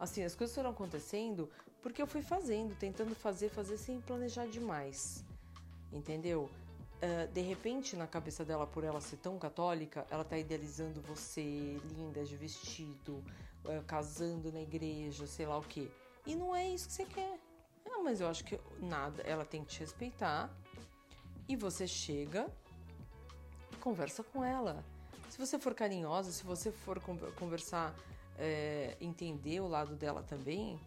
assim, 0.00 0.24
as 0.24 0.34
coisas 0.34 0.54
foram 0.54 0.70
acontecendo 0.70 1.48
porque 1.82 2.02
eu 2.02 2.06
fui 2.06 2.22
fazendo, 2.22 2.74
tentando 2.76 3.14
fazer, 3.14 3.50
fazer 3.50 3.78
sem 3.78 4.00
planejar 4.00 4.46
demais. 4.46 5.24
Entendeu? 5.92 6.50
Uh, 7.00 7.32
de 7.32 7.40
repente, 7.40 7.94
na 7.94 8.06
cabeça 8.06 8.44
dela, 8.44 8.66
por 8.66 8.82
ela 8.82 9.00
ser 9.00 9.18
tão 9.18 9.38
católica, 9.38 10.04
ela 10.10 10.24
tá 10.24 10.36
idealizando 10.36 11.00
você 11.02 11.80
linda, 11.96 12.24
de 12.24 12.36
vestido, 12.36 13.22
uh, 13.64 13.82
casando 13.86 14.50
na 14.50 14.60
igreja, 14.60 15.26
sei 15.26 15.46
lá 15.46 15.56
o 15.56 15.62
quê. 15.62 15.88
E 16.26 16.34
não 16.34 16.54
é 16.54 16.68
isso 16.68 16.88
que 16.88 16.94
você 16.94 17.04
quer. 17.04 17.38
Ah, 17.90 18.02
mas 18.02 18.20
eu 18.20 18.28
acho 18.28 18.44
que 18.44 18.60
nada, 18.80 19.22
ela 19.22 19.44
tem 19.44 19.64
que 19.64 19.70
te 19.70 19.80
respeitar. 19.80 20.50
E 21.48 21.56
você 21.56 21.86
chega 21.86 22.46
e 23.72 23.76
conversa 23.76 24.22
com 24.22 24.44
ela. 24.44 24.84
Se 25.28 25.38
você 25.38 25.58
for 25.58 25.74
carinhosa, 25.74 26.30
se 26.32 26.44
você 26.44 26.70
for 26.70 27.00
conversar, 27.36 27.94
é, 28.38 28.96
entender 29.00 29.60
o 29.60 29.68
lado 29.68 29.96
dela 29.96 30.22
também, 30.22 30.78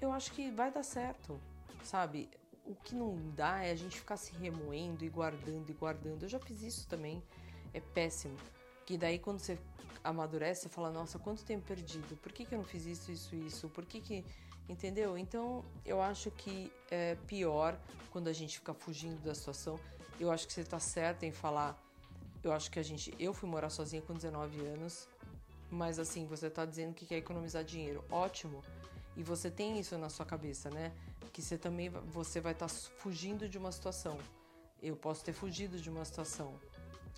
eu 0.00 0.12
acho 0.12 0.32
que 0.32 0.50
vai 0.50 0.70
dar 0.70 0.82
certo, 0.82 1.40
sabe? 1.82 2.28
o 2.64 2.74
que 2.74 2.94
não 2.94 3.16
dá 3.32 3.62
é 3.62 3.70
a 3.70 3.74
gente 3.74 3.98
ficar 3.98 4.16
se 4.16 4.32
remoendo 4.34 5.04
e 5.04 5.08
guardando 5.08 5.68
e 5.68 5.72
guardando. 5.74 6.22
Eu 6.22 6.28
já 6.28 6.38
fiz 6.38 6.62
isso 6.62 6.88
também, 6.88 7.22
é 7.72 7.80
péssimo. 7.80 8.36
Que 8.86 8.96
daí 8.96 9.18
quando 9.18 9.38
você 9.38 9.58
amadurece, 10.02 10.62
você 10.62 10.68
fala, 10.68 10.90
nossa, 10.90 11.18
quanto 11.18 11.44
tempo 11.44 11.66
perdido? 11.66 12.16
Por 12.16 12.32
que, 12.32 12.44
que 12.44 12.54
eu 12.54 12.58
não 12.58 12.64
fiz 12.64 12.86
isso, 12.86 13.10
isso, 13.10 13.34
isso? 13.36 13.68
Por 13.68 13.84
que 13.84 14.00
que... 14.00 14.24
Entendeu? 14.68 15.18
Então, 15.18 15.64
eu 15.84 16.00
acho 16.00 16.30
que 16.30 16.72
é 16.90 17.16
pior 17.26 17.78
quando 18.10 18.28
a 18.28 18.32
gente 18.32 18.58
fica 18.58 18.72
fugindo 18.72 19.22
da 19.22 19.34
situação. 19.34 19.78
Eu 20.18 20.30
acho 20.30 20.46
que 20.46 20.52
você 20.52 20.64
tá 20.64 20.78
certa 20.78 21.26
em 21.26 21.32
falar... 21.32 21.78
Eu 22.42 22.52
acho 22.52 22.70
que 22.70 22.78
a 22.78 22.82
gente... 22.82 23.14
Eu 23.18 23.32
fui 23.32 23.48
morar 23.48 23.70
sozinha 23.70 24.02
com 24.02 24.14
19 24.14 24.60
anos, 24.66 25.08
mas 25.70 25.98
assim, 25.98 26.26
você 26.26 26.50
tá 26.50 26.64
dizendo 26.64 26.94
que 26.94 27.06
quer 27.06 27.16
economizar 27.16 27.64
dinheiro. 27.64 28.04
Ótimo. 28.10 28.62
E 29.16 29.22
você 29.22 29.50
tem 29.50 29.78
isso 29.78 29.96
na 29.96 30.08
sua 30.08 30.26
cabeça, 30.26 30.70
né? 30.70 30.92
que 31.34 31.42
você 31.42 31.58
também 31.58 31.88
você 31.88 32.40
vai 32.40 32.52
estar 32.52 32.68
tá 32.68 32.74
fugindo 32.98 33.48
de 33.48 33.58
uma 33.58 33.72
situação. 33.72 34.16
Eu 34.80 34.94
posso 34.94 35.24
ter 35.24 35.32
fugido 35.32 35.80
de 35.80 35.90
uma 35.90 36.04
situação 36.04 36.54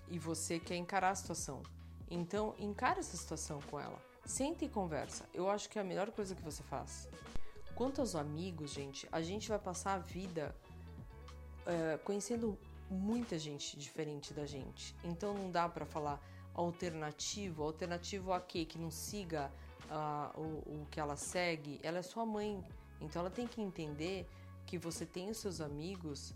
e 0.09 0.17
você 0.17 0.59
quer 0.59 0.75
encarar 0.75 1.11
a 1.11 1.15
situação. 1.15 1.61
Então, 2.09 2.55
encara 2.57 2.99
essa 2.99 3.15
situação 3.15 3.61
com 3.69 3.79
ela. 3.79 4.01
Senta 4.25 4.65
e 4.65 4.69
conversa. 4.69 5.25
Eu 5.35 5.47
acho 5.47 5.69
que 5.69 5.77
é 5.77 5.81
a 5.81 5.85
melhor 5.85 6.09
coisa 6.09 6.33
que 6.33 6.41
você 6.41 6.63
faz. 6.63 7.07
Quanto 7.77 8.01
aos 8.01 8.15
amigos, 8.15 8.71
gente, 8.71 9.07
a 9.11 9.21
gente 9.21 9.49
vai 9.49 9.59
passar 9.59 9.93
a 9.93 9.99
vida 9.99 10.55
é, 11.63 11.99
conhecendo 12.03 12.57
muita 12.89 13.37
gente 13.37 13.77
diferente 13.77 14.33
da 14.33 14.47
gente. 14.47 14.95
Então 15.03 15.31
não 15.35 15.51
dá 15.51 15.69
para 15.69 15.85
falar 15.85 16.19
alternativo. 16.55 17.61
Alternativo 17.61 18.33
a 18.33 18.41
quê? 18.41 18.65
Que 18.65 18.79
não 18.79 18.89
siga 18.89 19.51
uh, 19.91 20.41
o, 20.41 20.81
o 20.81 20.87
que 20.89 20.99
ela 20.99 21.15
segue. 21.15 21.79
Ela 21.83 21.99
é 21.99 22.01
sua 22.01 22.25
mãe. 22.25 22.63
Então 22.99 23.19
ela 23.19 23.29
tem 23.29 23.45
que 23.45 23.61
entender 23.61 24.27
que 24.65 24.79
você 24.79 25.05
tem 25.05 25.29
os 25.29 25.37
seus 25.37 25.61
amigos 25.61 26.33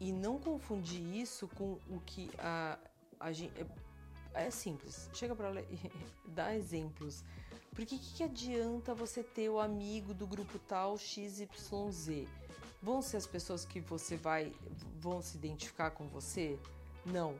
e 0.00 0.10
não 0.10 0.40
confundir 0.40 1.00
isso 1.14 1.46
com 1.46 1.78
o 1.88 2.00
que 2.04 2.28
a, 2.36 2.76
a 3.20 3.30
gente. 3.30 3.52
É, 3.60 4.46
é 4.46 4.50
simples, 4.50 5.08
chega 5.14 5.36
para 5.36 5.52
dar 6.26 6.52
exemplos. 6.58 7.22
Porque 7.74 7.98
que, 7.98 8.14
que 8.14 8.22
adianta 8.22 8.94
você 8.94 9.22
ter 9.22 9.48
o 9.48 9.58
amigo 9.58 10.14
do 10.14 10.26
grupo 10.26 10.58
tal 10.60 10.96
XYZ? 10.96 12.28
Vão 12.80 13.02
ser 13.02 13.16
as 13.16 13.26
pessoas 13.26 13.64
que 13.64 13.80
você 13.80 14.16
vai 14.16 14.52
vão 15.00 15.20
se 15.20 15.36
identificar 15.36 15.90
com 15.90 16.06
você? 16.06 16.58
Não. 17.04 17.34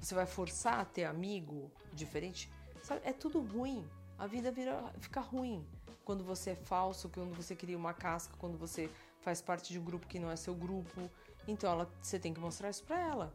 Você 0.00 0.14
vai 0.14 0.26
forçar 0.26 0.80
a 0.80 0.84
ter 0.84 1.04
amigo 1.04 1.70
diferente? 1.92 2.50
Sabe, 2.82 3.00
é 3.04 3.12
tudo 3.12 3.40
ruim. 3.40 3.84
A 4.18 4.26
vida 4.26 4.52
vira, 4.52 4.92
fica 5.00 5.20
ruim 5.20 5.66
quando 6.04 6.24
você 6.24 6.50
é 6.50 6.54
falso, 6.54 7.08
quando 7.08 7.34
você 7.34 7.54
cria 7.56 7.76
uma 7.76 7.92
casca, 7.92 8.34
quando 8.38 8.56
você 8.56 8.90
faz 9.20 9.40
parte 9.40 9.72
de 9.72 9.78
um 9.78 9.84
grupo 9.84 10.06
que 10.06 10.18
não 10.18 10.30
é 10.30 10.36
seu 10.36 10.54
grupo. 10.54 11.10
Então 11.46 11.70
ela, 11.70 11.90
você 12.00 12.18
tem 12.18 12.32
que 12.32 12.40
mostrar 12.40 12.70
isso 12.70 12.84
para 12.84 12.98
ela. 12.98 13.34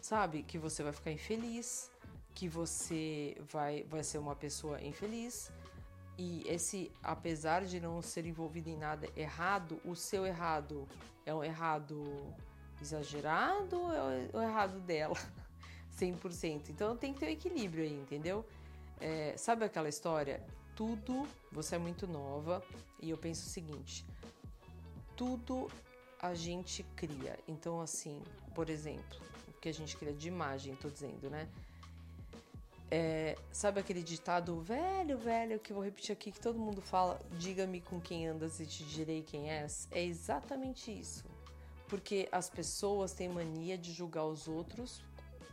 Sabe? 0.00 0.42
Que 0.42 0.58
você 0.58 0.82
vai 0.82 0.92
ficar 0.92 1.10
infeliz, 1.10 1.90
que 2.34 2.48
você 2.48 3.36
vai, 3.50 3.84
vai 3.84 4.04
ser 4.04 4.18
uma 4.18 4.36
pessoa 4.36 4.80
infeliz. 4.82 5.50
E 6.18 6.42
esse, 6.46 6.90
apesar 7.02 7.64
de 7.64 7.78
não 7.78 8.00
ser 8.00 8.24
envolvido 8.26 8.68
em 8.68 8.76
nada 8.76 9.08
errado, 9.16 9.78
o 9.84 9.94
seu 9.94 10.24
errado 10.24 10.88
é 11.24 11.34
um 11.34 11.44
errado 11.44 12.04
exagerado 12.80 13.78
ou 13.80 13.92
é 13.92 14.30
o 14.32 14.42
errado 14.42 14.80
dela? 14.80 15.16
100%. 15.98 16.70
Então 16.70 16.96
tem 16.96 17.12
que 17.12 17.20
ter 17.20 17.26
um 17.26 17.30
equilíbrio 17.30 17.84
aí, 17.84 17.94
entendeu? 17.94 18.46
É, 19.00 19.34
sabe 19.36 19.64
aquela 19.64 19.88
história? 19.88 20.42
tudo, 20.76 21.26
você 21.50 21.74
é 21.74 21.78
muito 21.78 22.06
nova 22.06 22.62
e 23.00 23.10
eu 23.10 23.16
penso 23.16 23.46
o 23.46 23.50
seguinte: 23.50 24.04
tudo 25.16 25.68
a 26.20 26.34
gente 26.34 26.84
cria. 26.94 27.36
Então, 27.48 27.80
assim, 27.80 28.22
por 28.54 28.68
exemplo, 28.68 29.18
o 29.48 29.52
que 29.54 29.68
a 29.68 29.72
gente 29.72 29.96
cria 29.96 30.12
de 30.12 30.28
imagem, 30.28 30.76
tô 30.76 30.88
dizendo, 30.90 31.30
né? 31.30 31.48
É, 32.88 33.36
sabe 33.50 33.80
aquele 33.80 34.00
ditado 34.00 34.60
velho, 34.60 35.18
velho, 35.18 35.58
que 35.58 35.72
eu 35.72 35.74
vou 35.74 35.84
repetir 35.84 36.12
aqui, 36.12 36.30
que 36.30 36.40
todo 36.40 36.58
mundo 36.58 36.80
fala: 36.80 37.20
diga-me 37.38 37.80
com 37.80 38.00
quem 38.00 38.28
andas 38.28 38.60
e 38.60 38.66
te 38.66 38.84
direi 38.84 39.22
quem 39.22 39.50
és? 39.50 39.88
É 39.90 40.02
exatamente 40.02 40.96
isso. 40.96 41.24
Porque 41.88 42.28
as 42.30 42.48
pessoas 42.48 43.12
têm 43.12 43.28
mania 43.28 43.76
de 43.76 43.92
julgar 43.92 44.24
os 44.24 44.46
outros 44.48 45.02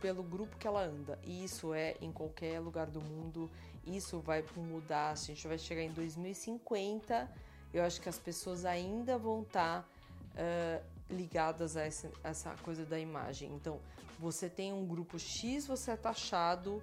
pelo 0.00 0.22
grupo 0.22 0.56
que 0.56 0.66
ela 0.66 0.84
anda. 0.84 1.18
E 1.24 1.44
isso 1.44 1.72
é 1.72 1.96
em 2.00 2.12
qualquer 2.12 2.60
lugar 2.60 2.86
do 2.86 3.00
mundo. 3.00 3.50
Isso 3.86 4.20
vai 4.20 4.44
mudar. 4.56 5.10
A 5.10 5.14
gente 5.14 5.46
vai 5.46 5.58
chegar 5.58 5.82
em 5.82 5.92
2050. 5.92 7.30
Eu 7.72 7.82
acho 7.82 8.00
que 8.00 8.08
as 8.08 8.18
pessoas 8.18 8.64
ainda 8.64 9.16
vão 9.16 9.42
estar 9.42 9.82
tá, 9.82 9.88
uh, 10.34 10.84
ligadas 11.08 11.76
a 11.76 11.82
essa, 11.82 12.10
essa 12.22 12.54
coisa 12.62 12.84
da 12.84 12.98
imagem. 12.98 13.52
Então, 13.54 13.80
você 14.18 14.48
tem 14.48 14.72
um 14.72 14.86
grupo 14.86 15.18
X, 15.18 15.66
você 15.66 15.92
é 15.92 15.96
taxado 15.96 16.82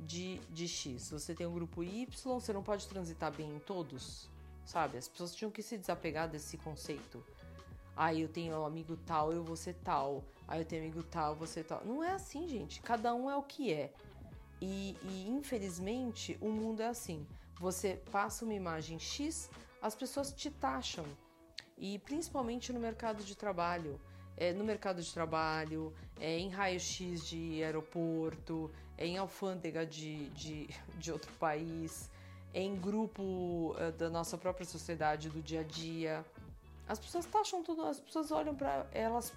de, 0.00 0.38
de 0.50 0.66
X. 0.66 1.10
Você 1.10 1.34
tem 1.34 1.46
um 1.46 1.52
grupo 1.52 1.82
Y, 1.82 2.06
você 2.34 2.52
não 2.52 2.62
pode 2.62 2.86
transitar 2.88 3.32
bem 3.32 3.56
em 3.56 3.58
todos, 3.58 4.28
sabe? 4.64 4.98
As 4.98 5.08
pessoas 5.08 5.34
tinham 5.34 5.50
que 5.50 5.62
se 5.62 5.76
desapegar 5.76 6.28
desse 6.28 6.56
conceito. 6.56 7.24
Ah, 7.96 8.14
eu 8.14 8.28
tenho 8.28 8.56
um 8.58 8.64
amigo 8.64 8.96
tal, 8.96 9.32
eu 9.32 9.44
vou 9.44 9.56
ser 9.56 9.74
tal. 9.84 10.24
Ah, 10.48 10.58
eu 10.58 10.64
tenho 10.64 10.82
amigo 10.82 11.02
tal, 11.02 11.34
você 11.36 11.62
tal. 11.62 11.84
Não 11.84 12.02
é 12.02 12.12
assim, 12.12 12.48
gente. 12.48 12.80
Cada 12.80 13.14
um 13.14 13.30
é 13.30 13.36
o 13.36 13.42
que 13.42 13.72
é. 13.72 13.92
E, 14.60 14.96
e 15.02 15.28
infelizmente 15.28 16.36
o 16.40 16.48
mundo 16.48 16.80
é 16.80 16.86
assim. 16.86 17.26
Você 17.58 18.00
passa 18.10 18.44
uma 18.44 18.54
imagem 18.54 18.98
X, 18.98 19.50
as 19.82 19.94
pessoas 19.94 20.32
te 20.32 20.50
taxam. 20.50 21.04
E 21.76 21.98
principalmente 21.98 22.72
no 22.72 22.80
mercado 22.80 23.22
de 23.22 23.36
trabalho. 23.36 24.00
É, 24.40 24.54
no 24.54 24.64
mercado 24.64 25.02
de 25.02 25.12
trabalho, 25.12 25.92
é, 26.18 26.38
em 26.38 26.48
raio-x 26.48 27.26
de 27.28 27.62
aeroporto, 27.62 28.70
é, 28.96 29.06
em 29.06 29.18
alfândega 29.18 29.84
de, 29.84 30.30
de, 30.30 30.66
de 30.96 31.12
outro 31.12 31.30
país, 31.34 32.10
é 32.54 32.62
em 32.62 32.74
grupo 32.74 33.76
é, 33.78 33.90
da 33.92 34.08
nossa 34.08 34.38
própria 34.38 34.64
sociedade 34.64 35.28
do 35.28 35.42
dia 35.42 35.60
a 35.60 35.62
dia. 35.62 36.24
As 36.88 36.98
pessoas 36.98 37.26
taxam 37.26 37.62
tudo, 37.62 37.82
as 37.82 38.00
pessoas 38.00 38.32
olham 38.32 38.54
para 38.54 38.86
elas, 38.92 39.30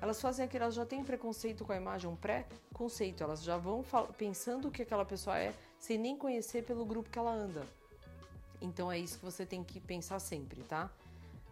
elas 0.00 0.20
fazem 0.20 0.44
aquilo, 0.44 0.62
elas 0.62 0.76
já 0.76 0.86
têm 0.86 1.02
preconceito 1.02 1.64
com 1.64 1.72
a 1.72 1.76
imagem, 1.76 2.08
um 2.08 2.14
pré-conceito, 2.14 3.24
elas 3.24 3.42
já 3.42 3.56
vão 3.56 3.84
pensando 4.16 4.68
o 4.68 4.70
que 4.70 4.82
aquela 4.82 5.04
pessoa 5.04 5.36
é, 5.36 5.52
sem 5.80 5.98
nem 5.98 6.16
conhecer 6.16 6.62
pelo 6.62 6.86
grupo 6.86 7.10
que 7.10 7.18
ela 7.18 7.32
anda. 7.32 7.66
Então 8.62 8.90
é 8.90 9.00
isso 9.00 9.18
que 9.18 9.24
você 9.24 9.44
tem 9.44 9.64
que 9.64 9.80
pensar 9.80 10.20
sempre, 10.20 10.62
tá? 10.62 10.88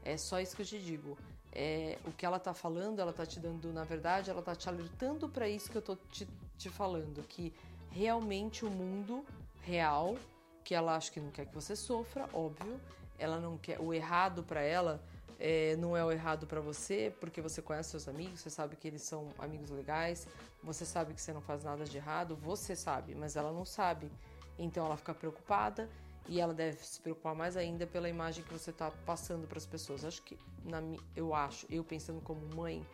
É 0.04 0.16
só 0.16 0.40
isso 0.40 0.54
que 0.54 0.62
eu 0.62 0.66
te 0.66 0.78
digo. 0.78 1.18
É, 1.54 1.98
o 2.06 2.12
que 2.12 2.24
ela 2.24 2.38
tá 2.38 2.54
falando, 2.54 3.00
ela 3.00 3.12
tá 3.12 3.26
te 3.26 3.38
dando, 3.38 3.72
na 3.72 3.84
verdade, 3.84 4.30
ela 4.30 4.40
tá 4.40 4.54
te 4.54 4.68
alertando 4.68 5.28
para 5.28 5.48
isso 5.48 5.70
que 5.70 5.76
eu 5.76 5.82
tô 5.82 5.96
te, 6.10 6.26
te 6.56 6.70
falando, 6.70 7.22
que 7.28 7.52
realmente 7.90 8.64
o 8.64 8.70
mundo 8.70 9.24
real, 9.60 10.16
que 10.64 10.74
ela 10.74 10.96
acha 10.96 11.10
que 11.12 11.20
não 11.20 11.30
quer 11.30 11.46
que 11.46 11.54
você 11.54 11.76
sofra, 11.76 12.26
óbvio, 12.32 12.80
ela 13.18 13.38
não 13.38 13.58
quer 13.58 13.78
o 13.80 13.92
errado 13.92 14.42
para 14.42 14.62
ela 14.62 15.00
é, 15.44 15.74
não 15.74 15.96
é 15.96 16.04
o 16.04 16.12
errado 16.12 16.46
para 16.46 16.60
você, 16.60 17.12
porque 17.18 17.40
você 17.40 17.60
conhece 17.60 17.90
seus 17.90 18.06
amigos, 18.06 18.38
você 18.38 18.48
sabe 18.48 18.76
que 18.76 18.86
eles 18.86 19.02
são 19.02 19.28
amigos 19.40 19.70
legais, 19.70 20.24
você 20.62 20.84
sabe 20.84 21.14
que 21.14 21.20
você 21.20 21.32
não 21.32 21.40
faz 21.40 21.64
nada 21.64 21.84
de 21.84 21.96
errado, 21.96 22.36
você 22.36 22.76
sabe, 22.76 23.12
mas 23.16 23.34
ela 23.34 23.50
não 23.50 23.64
sabe. 23.64 24.08
Então 24.56 24.86
ela 24.86 24.96
fica 24.96 25.12
preocupada 25.12 25.90
e 26.28 26.40
ela 26.40 26.54
deve 26.54 26.78
se 26.84 27.00
preocupar 27.00 27.34
mais 27.34 27.56
ainda 27.56 27.86
pela 27.86 28.08
imagem 28.08 28.44
que 28.44 28.52
você 28.52 28.70
está 28.70 28.90
passando 28.90 29.46
para 29.46 29.58
as 29.58 29.66
pessoas. 29.66 30.04
Acho 30.04 30.22
que, 30.22 30.38
na, 30.64 30.80
eu 31.16 31.34
acho, 31.34 31.66
eu 31.68 31.82
pensando 31.82 32.20
como 32.20 32.40
mãe, 32.54 32.86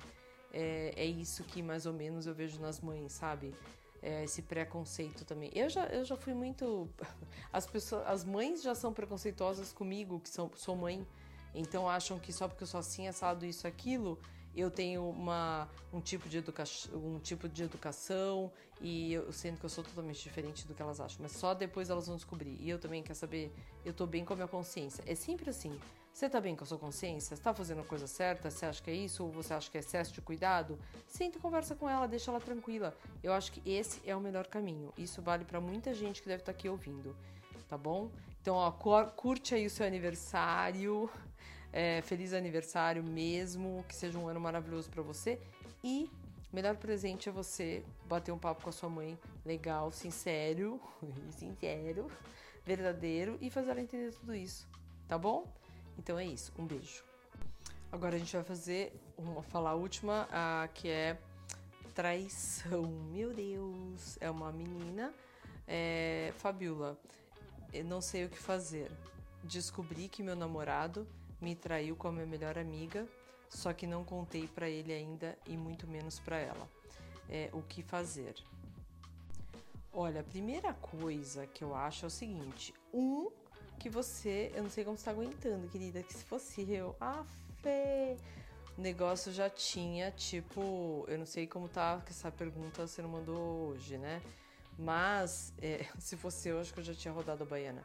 é, 0.52 0.94
é, 0.96 1.04
isso 1.04 1.44
que 1.44 1.62
mais 1.62 1.86
ou 1.86 1.92
menos 1.92 2.26
eu 2.26 2.34
vejo 2.34 2.60
nas 2.60 2.80
mães, 2.80 3.12
sabe? 3.12 3.54
É, 4.00 4.24
esse 4.24 4.42
preconceito 4.42 5.24
também. 5.24 5.50
Eu 5.54 5.68
já, 5.68 5.86
eu 5.86 6.04
já 6.04 6.16
fui 6.16 6.32
muito. 6.32 6.88
As 7.52 7.66
pessoas, 7.66 8.06
as 8.06 8.24
mães 8.24 8.62
já 8.62 8.74
são 8.74 8.92
preconceituosas 8.92 9.72
comigo, 9.72 10.20
que 10.20 10.28
são, 10.28 10.50
sou 10.54 10.76
mãe. 10.76 11.04
Então 11.54 11.88
acham 11.88 12.18
que 12.18 12.32
só 12.32 12.46
porque 12.46 12.62
eu 12.62 12.66
sou 12.66 12.78
assim, 12.78 13.08
assado, 13.08 13.44
isso, 13.44 13.66
aquilo, 13.66 14.18
eu 14.54 14.70
tenho 14.70 15.08
uma, 15.08 15.68
um, 15.92 16.00
tipo 16.00 16.28
de 16.28 16.38
educação, 16.38 16.98
um 16.98 17.18
tipo 17.18 17.48
de 17.48 17.62
educação 17.62 18.50
e 18.80 19.12
eu 19.12 19.32
sendo 19.32 19.58
que 19.58 19.64
eu 19.64 19.70
sou 19.70 19.84
totalmente 19.84 20.22
diferente 20.22 20.66
do 20.66 20.74
que 20.74 20.82
elas 20.82 21.00
acham. 21.00 21.18
Mas 21.20 21.32
só 21.32 21.54
depois 21.54 21.90
elas 21.90 22.06
vão 22.06 22.16
descobrir. 22.16 22.56
E 22.60 22.68
eu 22.68 22.78
também 22.78 23.02
quero 23.02 23.18
saber, 23.18 23.52
eu 23.84 23.92
tô 23.92 24.06
bem 24.06 24.24
com 24.24 24.32
a 24.32 24.36
minha 24.36 24.48
consciência. 24.48 25.02
É 25.06 25.14
sempre 25.14 25.50
assim. 25.50 25.78
Você 26.12 26.28
tá 26.28 26.40
bem 26.40 26.56
com 26.56 26.64
a 26.64 26.66
sua 26.66 26.78
consciência? 26.78 27.36
Você 27.36 27.42
tá 27.42 27.54
fazendo 27.54 27.80
a 27.80 27.84
coisa 27.84 28.08
certa? 28.08 28.50
Você 28.50 28.66
acha 28.66 28.82
que 28.82 28.90
é 28.90 28.94
isso? 28.94 29.24
Ou 29.24 29.30
você 29.30 29.54
acha 29.54 29.70
que 29.70 29.76
é 29.76 29.80
excesso 29.80 30.12
de 30.12 30.20
cuidado? 30.20 30.76
Senta 31.06 31.38
e 31.38 31.40
conversa 31.40 31.76
com 31.76 31.88
ela, 31.88 32.08
deixa 32.08 32.30
ela 32.30 32.40
tranquila. 32.40 32.92
Eu 33.22 33.32
acho 33.32 33.52
que 33.52 33.62
esse 33.70 34.00
é 34.04 34.16
o 34.16 34.20
melhor 34.20 34.48
caminho. 34.48 34.92
Isso 34.98 35.22
vale 35.22 35.44
para 35.44 35.60
muita 35.60 35.94
gente 35.94 36.20
que 36.20 36.26
deve 36.26 36.42
estar 36.42 36.52
tá 36.52 36.58
aqui 36.58 36.68
ouvindo. 36.68 37.14
Tá 37.68 37.78
bom? 37.78 38.10
Então, 38.40 38.56
ó, 38.56 38.70
curte 38.70 39.54
aí 39.54 39.66
o 39.66 39.70
seu 39.70 39.86
aniversário. 39.86 41.08
É, 41.80 42.02
feliz 42.02 42.32
aniversário 42.32 43.04
mesmo, 43.04 43.84
que 43.86 43.94
seja 43.94 44.18
um 44.18 44.26
ano 44.26 44.40
maravilhoso 44.40 44.90
para 44.90 45.00
você. 45.00 45.40
E 45.84 46.10
melhor 46.52 46.74
presente 46.74 47.28
é 47.28 47.32
você 47.32 47.84
bater 48.04 48.32
um 48.32 48.38
papo 48.38 48.64
com 48.64 48.68
a 48.68 48.72
sua 48.72 48.88
mãe 48.88 49.16
legal, 49.46 49.92
sincero, 49.92 50.80
sincero, 51.38 52.10
verdadeiro 52.66 53.38
e 53.40 53.48
fazer 53.48 53.70
ela 53.70 53.80
entender 53.80 54.12
tudo 54.12 54.34
isso, 54.34 54.66
tá 55.06 55.16
bom? 55.16 55.46
Então 55.96 56.18
é 56.18 56.24
isso, 56.24 56.52
um 56.58 56.66
beijo. 56.66 57.04
Agora 57.92 58.16
a 58.16 58.18
gente 58.18 58.34
vai 58.34 58.44
fazer 58.44 58.92
uma 59.16 59.40
falar 59.44 59.76
última, 59.76 60.28
a, 60.32 60.68
que 60.74 60.88
é 60.88 61.16
traição. 61.94 62.86
Meu 63.12 63.32
Deus, 63.32 64.18
é 64.20 64.28
uma 64.28 64.50
menina. 64.50 65.14
É, 65.64 66.32
Fabiola, 66.38 66.98
eu 67.72 67.84
não 67.84 68.00
sei 68.00 68.24
o 68.24 68.28
que 68.28 68.36
fazer. 68.36 68.90
Descobri 69.44 70.08
que 70.08 70.24
meu 70.24 70.34
namorado 70.34 71.06
me 71.40 71.54
traiu 71.54 71.96
com 71.96 72.08
a 72.08 72.12
minha 72.12 72.26
melhor 72.26 72.58
amiga, 72.58 73.06
só 73.48 73.72
que 73.72 73.86
não 73.86 74.04
contei 74.04 74.46
para 74.46 74.68
ele 74.68 74.92
ainda 74.92 75.38
e 75.46 75.56
muito 75.56 75.86
menos 75.86 76.18
para 76.18 76.38
ela. 76.38 76.68
É, 77.28 77.50
o 77.52 77.62
que 77.62 77.82
fazer? 77.82 78.34
Olha, 79.92 80.20
a 80.20 80.24
primeira 80.24 80.72
coisa 80.74 81.46
que 81.46 81.62
eu 81.62 81.74
acho 81.74 82.04
é 82.04 82.08
o 82.08 82.10
seguinte: 82.10 82.74
um, 82.92 83.30
que 83.78 83.88
você, 83.88 84.52
eu 84.54 84.62
não 84.62 84.70
sei 84.70 84.84
como 84.84 84.96
você 84.96 85.04
tá 85.04 85.10
aguentando, 85.10 85.68
querida, 85.68 86.02
que 86.02 86.12
se 86.12 86.24
fosse 86.24 86.70
eu, 86.70 86.94
ah, 87.00 87.24
fé, 87.62 88.16
o 88.76 88.80
negócio 88.80 89.32
já 89.32 89.50
tinha, 89.50 90.10
tipo, 90.10 91.04
eu 91.08 91.18
não 91.18 91.26
sei 91.26 91.46
como 91.46 91.68
tá, 91.68 92.00
que 92.04 92.12
essa 92.12 92.30
pergunta 92.30 92.86
você 92.86 93.02
não 93.02 93.08
mandou 93.08 93.70
hoje, 93.70 93.98
né? 93.98 94.22
Mas, 94.78 95.52
é, 95.60 95.84
se 95.98 96.16
fosse 96.16 96.48
eu, 96.48 96.60
acho 96.60 96.72
que 96.72 96.80
eu 96.80 96.84
já 96.84 96.94
tinha 96.94 97.12
rodado 97.12 97.42
a 97.42 97.46
baiana. 97.46 97.82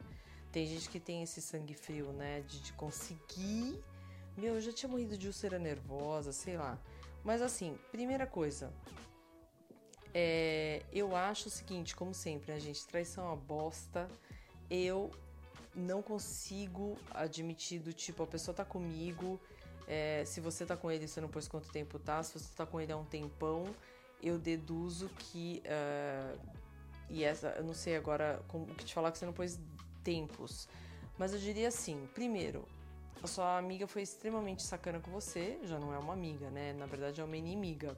Tem 0.54 0.64
gente 0.66 0.88
que 0.88 1.00
tem 1.00 1.20
esse 1.20 1.42
sangue 1.42 1.74
frio, 1.74 2.12
né? 2.12 2.40
De, 2.42 2.60
de 2.60 2.72
conseguir. 2.74 3.82
Meu, 4.36 4.54
eu 4.54 4.60
já 4.60 4.72
tinha 4.72 4.88
morrido 4.88 5.18
de 5.18 5.26
úlcera 5.26 5.58
nervosa, 5.58 6.30
sei 6.30 6.56
lá. 6.56 6.78
Mas 7.24 7.42
assim, 7.42 7.76
primeira 7.90 8.24
coisa. 8.24 8.72
É, 10.14 10.80
eu 10.92 11.16
acho 11.16 11.48
o 11.48 11.50
seguinte, 11.50 11.96
como 11.96 12.14
sempre, 12.14 12.52
a 12.52 12.54
né, 12.54 12.60
gente? 12.60 12.86
Traição 12.86 13.24
é 13.24 13.26
uma 13.30 13.36
bosta. 13.36 14.06
Eu 14.70 15.10
não 15.74 16.00
consigo 16.00 16.96
admitir 17.10 17.80
do 17.80 17.92
tipo, 17.92 18.22
a 18.22 18.26
pessoa 18.26 18.54
tá 18.54 18.64
comigo. 18.64 19.40
É, 19.88 20.22
se 20.24 20.40
você 20.40 20.64
tá 20.64 20.76
com 20.76 20.88
ele, 20.88 21.08
você 21.08 21.20
não 21.20 21.28
pôs 21.28 21.48
quanto 21.48 21.68
tempo 21.72 21.98
tá. 21.98 22.22
Se 22.22 22.38
você 22.38 22.54
tá 22.54 22.64
com 22.64 22.80
ele 22.80 22.92
há 22.92 22.96
um 22.96 23.04
tempão, 23.04 23.74
eu 24.22 24.38
deduzo 24.38 25.08
que. 25.18 25.64
Uh, 25.66 26.38
e 27.10 27.24
essa, 27.24 27.48
eu 27.48 27.64
não 27.64 27.74
sei 27.74 27.96
agora 27.96 28.40
como 28.46 28.66
que 28.66 28.84
te 28.84 28.94
falar 28.94 29.10
que 29.10 29.18
você 29.18 29.26
não 29.26 29.32
pôs 29.32 29.58
tempos. 30.04 30.68
Mas 31.18 31.32
eu 31.32 31.38
diria 31.40 31.68
assim: 31.68 32.08
primeiro, 32.14 32.64
a 33.22 33.26
sua 33.26 33.58
amiga 33.58 33.86
foi 33.86 34.02
extremamente 34.02 34.62
sacana 34.62 35.00
com 35.00 35.10
você, 35.10 35.58
já 35.64 35.78
não 35.78 35.92
é 35.94 35.98
uma 35.98 36.12
amiga, 36.12 36.50
né? 36.50 36.74
Na 36.74 36.86
verdade 36.86 37.20
é 37.20 37.24
uma 37.24 37.36
inimiga. 37.36 37.96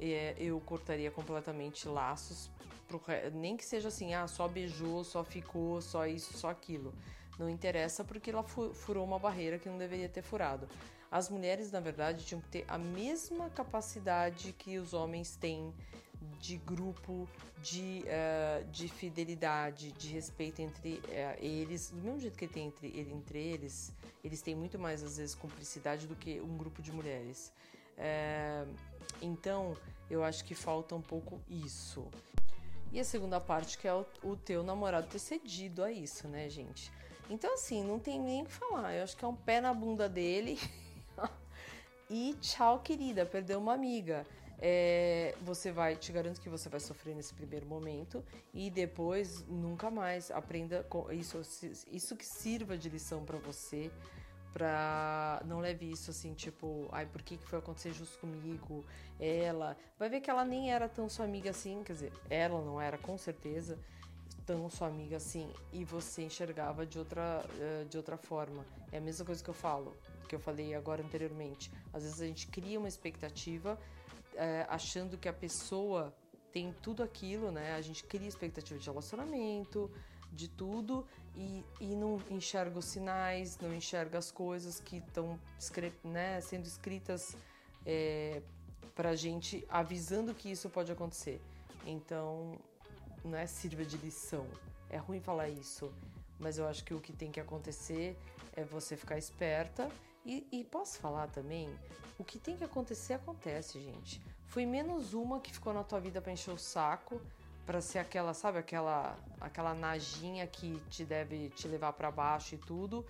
É, 0.00 0.34
eu 0.38 0.60
cortaria 0.60 1.10
completamente 1.10 1.88
laços, 1.88 2.50
pro, 2.86 3.00
nem 3.32 3.56
que 3.56 3.64
seja 3.64 3.88
assim, 3.88 4.14
ah, 4.14 4.26
só 4.26 4.46
beijou, 4.46 5.02
só 5.04 5.24
ficou, 5.24 5.80
só 5.80 6.06
isso, 6.06 6.36
só 6.36 6.50
aquilo. 6.50 6.92
Não 7.38 7.48
interessa 7.48 8.02
porque 8.02 8.30
ela 8.30 8.42
furou 8.42 9.04
uma 9.04 9.18
barreira 9.18 9.58
que 9.58 9.68
não 9.68 9.78
deveria 9.78 10.08
ter 10.08 10.22
furado. 10.22 10.68
As 11.10 11.30
mulheres, 11.30 11.70
na 11.72 11.80
verdade, 11.80 12.24
tinham 12.24 12.40
que 12.40 12.48
ter 12.48 12.64
a 12.68 12.76
mesma 12.76 13.48
capacidade 13.50 14.52
que 14.52 14.76
os 14.76 14.92
homens 14.92 15.36
têm 15.36 15.72
de 16.40 16.56
grupo, 16.56 17.28
de, 17.62 18.04
uh, 18.04 18.64
de 18.70 18.88
fidelidade, 18.88 19.92
de 19.92 20.08
respeito 20.08 20.60
entre 20.60 20.94
uh, 20.94 21.44
eles. 21.44 21.90
Do 21.90 22.00
mesmo 22.00 22.20
jeito 22.20 22.38
que 22.38 22.46
tem 22.46 22.66
entre, 22.66 23.00
entre 23.00 23.38
eles, 23.38 23.92
eles 24.22 24.40
têm 24.40 24.54
muito 24.54 24.78
mais, 24.78 25.02
às 25.02 25.16
vezes, 25.16 25.34
cumplicidade 25.34 26.06
do 26.06 26.14
que 26.14 26.40
um 26.40 26.56
grupo 26.56 26.80
de 26.80 26.92
mulheres. 26.92 27.52
Uh, 27.96 28.72
então, 29.20 29.76
eu 30.08 30.22
acho 30.22 30.44
que 30.44 30.54
falta 30.54 30.94
um 30.94 31.02
pouco 31.02 31.40
isso. 31.48 32.06
E 32.92 33.00
a 33.00 33.04
segunda 33.04 33.40
parte, 33.40 33.76
que 33.76 33.86
é 33.86 33.94
o, 33.94 34.06
o 34.22 34.36
teu 34.36 34.62
namorado 34.62 35.08
ter 35.08 35.18
cedido 35.18 35.82
a 35.82 35.92
isso, 35.92 36.26
né, 36.28 36.48
gente? 36.48 36.90
Então, 37.28 37.52
assim, 37.54 37.84
não 37.84 37.98
tem 37.98 38.18
nem 38.18 38.42
o 38.42 38.46
que 38.46 38.52
falar. 38.52 38.94
Eu 38.94 39.04
acho 39.04 39.16
que 39.16 39.24
é 39.24 39.28
um 39.28 39.34
pé 39.34 39.60
na 39.60 39.74
bunda 39.74 40.08
dele. 40.08 40.58
e 42.08 42.34
tchau, 42.40 42.78
querida, 42.78 43.26
perdeu 43.26 43.58
uma 43.58 43.74
amiga 43.74 44.24
é, 44.60 45.34
você 45.42 45.70
vai, 45.70 45.94
te 45.94 46.10
garanto 46.10 46.40
que 46.40 46.48
você 46.48 46.68
vai 46.68 46.80
sofrer 46.80 47.14
nesse 47.14 47.32
primeiro 47.32 47.64
momento 47.66 48.24
e 48.52 48.70
depois 48.70 49.44
nunca 49.46 49.90
mais 49.90 50.30
aprenda 50.30 50.84
isso, 51.12 51.40
isso 51.92 52.16
que 52.16 52.26
sirva 52.26 52.76
de 52.76 52.88
lição 52.88 53.24
para 53.24 53.38
você, 53.38 53.90
pra 54.52 55.40
não 55.46 55.60
leve 55.60 55.88
isso 55.88 56.10
assim, 56.10 56.34
tipo, 56.34 56.88
ai, 56.90 57.06
por 57.06 57.22
que, 57.22 57.36
que 57.36 57.46
foi 57.46 57.60
acontecer 57.60 57.92
justo 57.92 58.18
comigo? 58.18 58.84
Ela. 59.20 59.76
Vai 59.96 60.08
ver 60.08 60.20
que 60.20 60.30
ela 60.30 60.44
nem 60.44 60.72
era 60.72 60.88
tão 60.88 61.08
sua 61.08 61.24
amiga 61.24 61.50
assim, 61.50 61.82
quer 61.84 61.92
dizer, 61.92 62.12
ela 62.28 62.60
não 62.60 62.80
era 62.80 62.98
com 62.98 63.16
certeza 63.16 63.78
tão 64.44 64.68
sua 64.70 64.88
amiga 64.88 65.18
assim 65.18 65.52
e 65.72 65.84
você 65.84 66.22
enxergava 66.22 66.86
de 66.86 66.98
outra, 66.98 67.44
eh, 67.60 67.84
de 67.88 67.96
outra 67.96 68.16
forma. 68.16 68.64
É 68.90 68.96
a 68.96 69.00
mesma 69.00 69.24
coisa 69.24 69.44
que 69.44 69.50
eu 69.50 69.54
falo, 69.54 69.94
que 70.26 70.34
eu 70.34 70.40
falei 70.40 70.74
agora 70.74 71.02
anteriormente. 71.02 71.70
Às 71.92 72.02
vezes 72.02 72.20
a 72.20 72.26
gente 72.26 72.46
cria 72.46 72.78
uma 72.78 72.88
expectativa 72.88 73.78
é, 74.38 74.64
achando 74.68 75.18
que 75.18 75.28
a 75.28 75.32
pessoa 75.32 76.14
tem 76.52 76.72
tudo 76.82 77.02
aquilo, 77.02 77.50
né? 77.50 77.74
A 77.74 77.80
gente 77.82 78.04
cria 78.04 78.28
expectativa 78.28 78.78
de 78.78 78.86
relacionamento, 78.86 79.90
de 80.32 80.48
tudo 80.48 81.06
e, 81.36 81.64
e 81.80 81.96
não 81.96 82.20
enxerga 82.30 82.78
os 82.78 82.84
sinais, 82.84 83.58
não 83.58 83.74
enxerga 83.74 84.18
as 84.18 84.30
coisas 84.30 84.80
que 84.80 84.96
estão 84.98 85.38
né, 86.04 86.40
sendo 86.40 86.66
escritas 86.66 87.36
é, 87.84 88.42
pra 88.94 89.14
gente 89.14 89.66
avisando 89.68 90.34
que 90.34 90.50
isso 90.50 90.68
pode 90.68 90.90
acontecer. 90.92 91.40
Então, 91.86 92.58
não 93.24 93.36
é 93.36 93.46
sirva 93.46 93.84
de 93.84 93.96
lição. 93.96 94.46
É 94.90 94.96
ruim 94.96 95.20
falar 95.20 95.48
isso, 95.48 95.92
mas 96.38 96.58
eu 96.58 96.66
acho 96.66 96.84
que 96.84 96.94
o 96.94 97.00
que 97.00 97.12
tem 97.12 97.30
que 97.30 97.40
acontecer 97.40 98.16
é 98.54 98.64
você 98.64 98.96
ficar 98.96 99.18
esperta. 99.18 99.90
E, 100.24 100.46
e 100.52 100.64
posso 100.64 100.98
falar 100.98 101.28
também, 101.28 101.68
o 102.18 102.24
que 102.24 102.38
tem 102.38 102.56
que 102.56 102.64
acontecer 102.64 103.14
acontece, 103.14 103.80
gente. 103.80 104.20
Foi 104.48 104.66
menos 104.66 105.14
uma 105.14 105.40
que 105.40 105.52
ficou 105.52 105.72
na 105.72 105.82
tua 105.84 106.00
vida 106.00 106.20
para 106.20 106.32
encher 106.32 106.50
o 106.50 106.58
saco, 106.58 107.20
para 107.64 107.80
ser 107.80 107.98
aquela, 107.98 108.34
sabe, 108.34 108.58
aquela 108.58 109.16
aquela 109.40 109.74
najinha 109.74 110.46
que 110.46 110.80
te 110.90 111.04
deve 111.04 111.50
te 111.50 111.68
levar 111.68 111.92
para 111.92 112.10
baixo 112.10 112.54
e 112.54 112.58
tudo. 112.58 113.04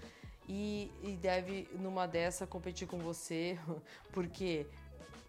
E, 0.49 0.91
e 1.03 1.13
deve 1.17 1.69
numa 1.75 2.07
dessa 2.07 2.47
competir 2.47 2.89
com 2.89 2.99
você, 2.99 3.59
porque 4.13 4.67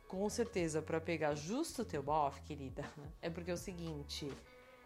com 0.08 0.30
certeza 0.30 0.82
para 0.82 1.00
pegar 1.02 1.36
justo 1.36 1.82
o 1.82 1.86
teu 1.86 2.02
bofe, 2.02 2.42
querida, 2.42 2.84
é 3.22 3.30
porque 3.30 3.52
é 3.52 3.54
o 3.54 3.58
seguinte, 3.58 4.32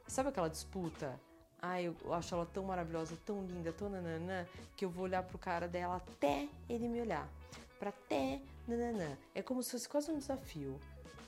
Sabe 0.08 0.30
aquela 0.30 0.50
disputa? 0.50 1.20
Ai, 1.62 1.88
eu 1.88 2.14
acho 2.14 2.36
ela 2.36 2.46
tão 2.46 2.66
maravilhosa, 2.66 3.18
tão 3.26 3.44
linda, 3.46 3.72
tão 3.72 3.90
nananã, 3.90 4.46
que 4.76 4.84
eu 4.84 4.90
vou 4.90 5.06
olhar 5.06 5.24
pro 5.24 5.38
cara 5.38 5.68
dela 5.68 5.96
até 5.96 6.48
ele 6.68 6.88
me 6.90 7.02
olhar. 7.02 7.28
Pra 7.80 7.90
até 7.90 8.42
nananã. 8.68 9.18
É 9.34 9.42
como 9.42 9.64
se 9.64 9.72
fosse 9.72 9.88
quase 9.88 10.12
um 10.12 10.18
desafio. 10.18 10.80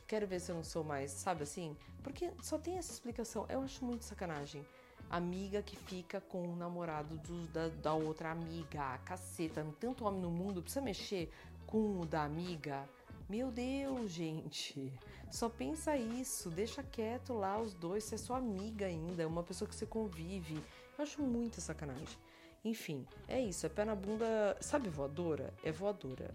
Quero 0.07 0.27
ver 0.27 0.39
se 0.39 0.51
eu 0.51 0.55
não 0.55 0.63
sou 0.63 0.83
mais, 0.83 1.11
sabe 1.11 1.43
assim? 1.43 1.75
Porque 2.03 2.31
só 2.41 2.57
tem 2.57 2.77
essa 2.77 2.91
explicação. 2.91 3.45
Eu 3.49 3.61
acho 3.61 3.83
muito 3.83 4.05
sacanagem. 4.05 4.65
Amiga 5.09 5.61
que 5.61 5.75
fica 5.75 6.21
com 6.21 6.43
o 6.47 6.55
namorado 6.55 7.17
do, 7.17 7.47
da, 7.47 7.69
da 7.69 7.93
outra 7.93 8.31
amiga. 8.31 8.97
Caceta, 8.99 9.65
tanto 9.79 10.05
homem 10.05 10.21
no 10.21 10.29
mundo, 10.29 10.61
precisa 10.61 10.81
mexer 10.81 11.31
com 11.65 11.99
o 11.99 12.05
da 12.05 12.23
amiga. 12.23 12.87
Meu 13.27 13.49
Deus, 13.49 14.11
gente. 14.11 14.93
Só 15.31 15.49
pensa 15.49 15.97
isso, 15.97 16.49
deixa 16.49 16.83
quieto 16.83 17.33
lá 17.33 17.59
os 17.59 17.73
dois, 17.73 18.03
você 18.03 18.15
é 18.15 18.17
sua 18.17 18.37
amiga 18.37 18.85
ainda, 18.85 19.23
é 19.23 19.25
uma 19.25 19.43
pessoa 19.43 19.67
que 19.67 19.75
você 19.75 19.85
convive. 19.85 20.55
Eu 20.97 21.03
acho 21.03 21.21
muita 21.23 21.59
sacanagem. 21.59 22.17
Enfim, 22.63 23.05
é 23.27 23.41
isso, 23.41 23.65
é 23.65 23.69
pé 23.69 23.85
na 23.85 23.95
bunda. 23.95 24.57
Sabe 24.61 24.89
voadora? 24.89 25.53
É 25.63 25.71
voadora. 25.71 26.33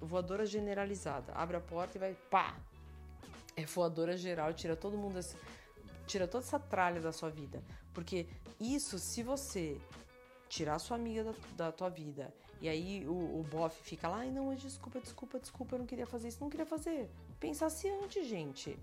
Voadora 0.00 0.44
generalizada. 0.44 1.32
Abre 1.32 1.56
a 1.56 1.60
porta 1.60 1.96
e 1.96 2.00
vai 2.00 2.14
pá! 2.28 2.56
É 3.56 3.64
voadora 3.64 4.16
geral, 4.16 4.52
tira 4.54 4.74
todo 4.74 4.96
mundo 4.96 5.20
tira 6.06 6.26
toda 6.26 6.44
essa 6.44 6.58
tralha 6.58 7.00
da 7.00 7.12
sua 7.12 7.30
vida. 7.30 7.62
Porque 7.92 8.26
isso, 8.58 8.98
se 8.98 9.22
você 9.22 9.80
tirar 10.48 10.78
sua 10.78 10.96
amiga 10.96 11.24
da, 11.24 11.32
da 11.56 11.72
tua 11.72 11.88
vida 11.88 12.32
e 12.60 12.68
aí 12.68 13.06
o, 13.06 13.40
o 13.40 13.46
bofe 13.50 13.82
fica 13.82 14.06
lá, 14.08 14.18
ai 14.18 14.30
não, 14.30 14.54
desculpa, 14.54 15.00
desculpa, 15.00 15.38
desculpa, 15.38 15.74
eu 15.74 15.80
não 15.80 15.86
queria 15.86 16.06
fazer 16.06 16.28
isso, 16.28 16.40
não 16.40 16.50
queria 16.50 16.66
fazer. 16.66 17.10
Pensasse 17.40 17.88
antes, 17.88 18.26
gente. 18.26 18.78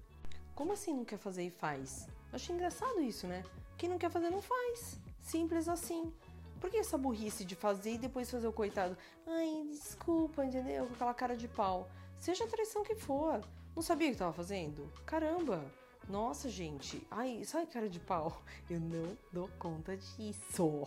Como 0.54 0.74
assim 0.74 0.94
não 0.94 1.06
quer 1.06 1.18
fazer 1.18 1.44
e 1.44 1.50
faz? 1.50 2.08
Eu 2.32 2.36
achei 2.36 2.54
engraçado 2.54 3.00
isso, 3.02 3.26
né? 3.26 3.44
Quem 3.78 3.88
não 3.88 3.98
quer 3.98 4.12
fazer 4.12 4.30
não 4.30 4.42
faz. 4.42 5.00
Simples 5.22 5.70
assim. 5.70 6.12
Por 6.60 6.70
que 6.70 6.78
essa 6.78 6.98
burrice 6.98 7.46
de 7.46 7.56
fazer 7.56 7.94
e 7.94 7.98
depois 7.98 8.30
fazer 8.30 8.48
o 8.48 8.52
coitado? 8.52 8.98
Ai, 9.26 9.68
desculpa, 9.72 10.44
entendeu? 10.44 10.86
Com 10.88 10.94
aquela 10.96 11.14
cara 11.14 11.38
de 11.38 11.48
pau. 11.48 11.90
Seja 12.20 12.44
a 12.44 12.48
traição 12.48 12.84
que 12.84 12.96
for. 12.96 13.42
Não 13.80 13.84
sabia 13.84 14.10
o 14.10 14.12
que 14.12 14.18
tava 14.18 14.34
fazendo? 14.34 14.92
Caramba! 15.06 15.64
Nossa, 16.10 16.50
gente. 16.50 17.08
Ai, 17.10 17.46
sai 17.46 17.66
cara 17.66 17.88
de 17.88 17.98
pau. 17.98 18.44
Eu 18.70 18.78
não 18.78 19.18
dou 19.32 19.50
conta 19.58 19.96
disso. 19.96 20.86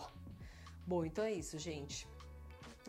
Bom, 0.85 1.03
então 1.03 1.25
é 1.25 1.33
isso, 1.33 1.57
gente. 1.57 2.07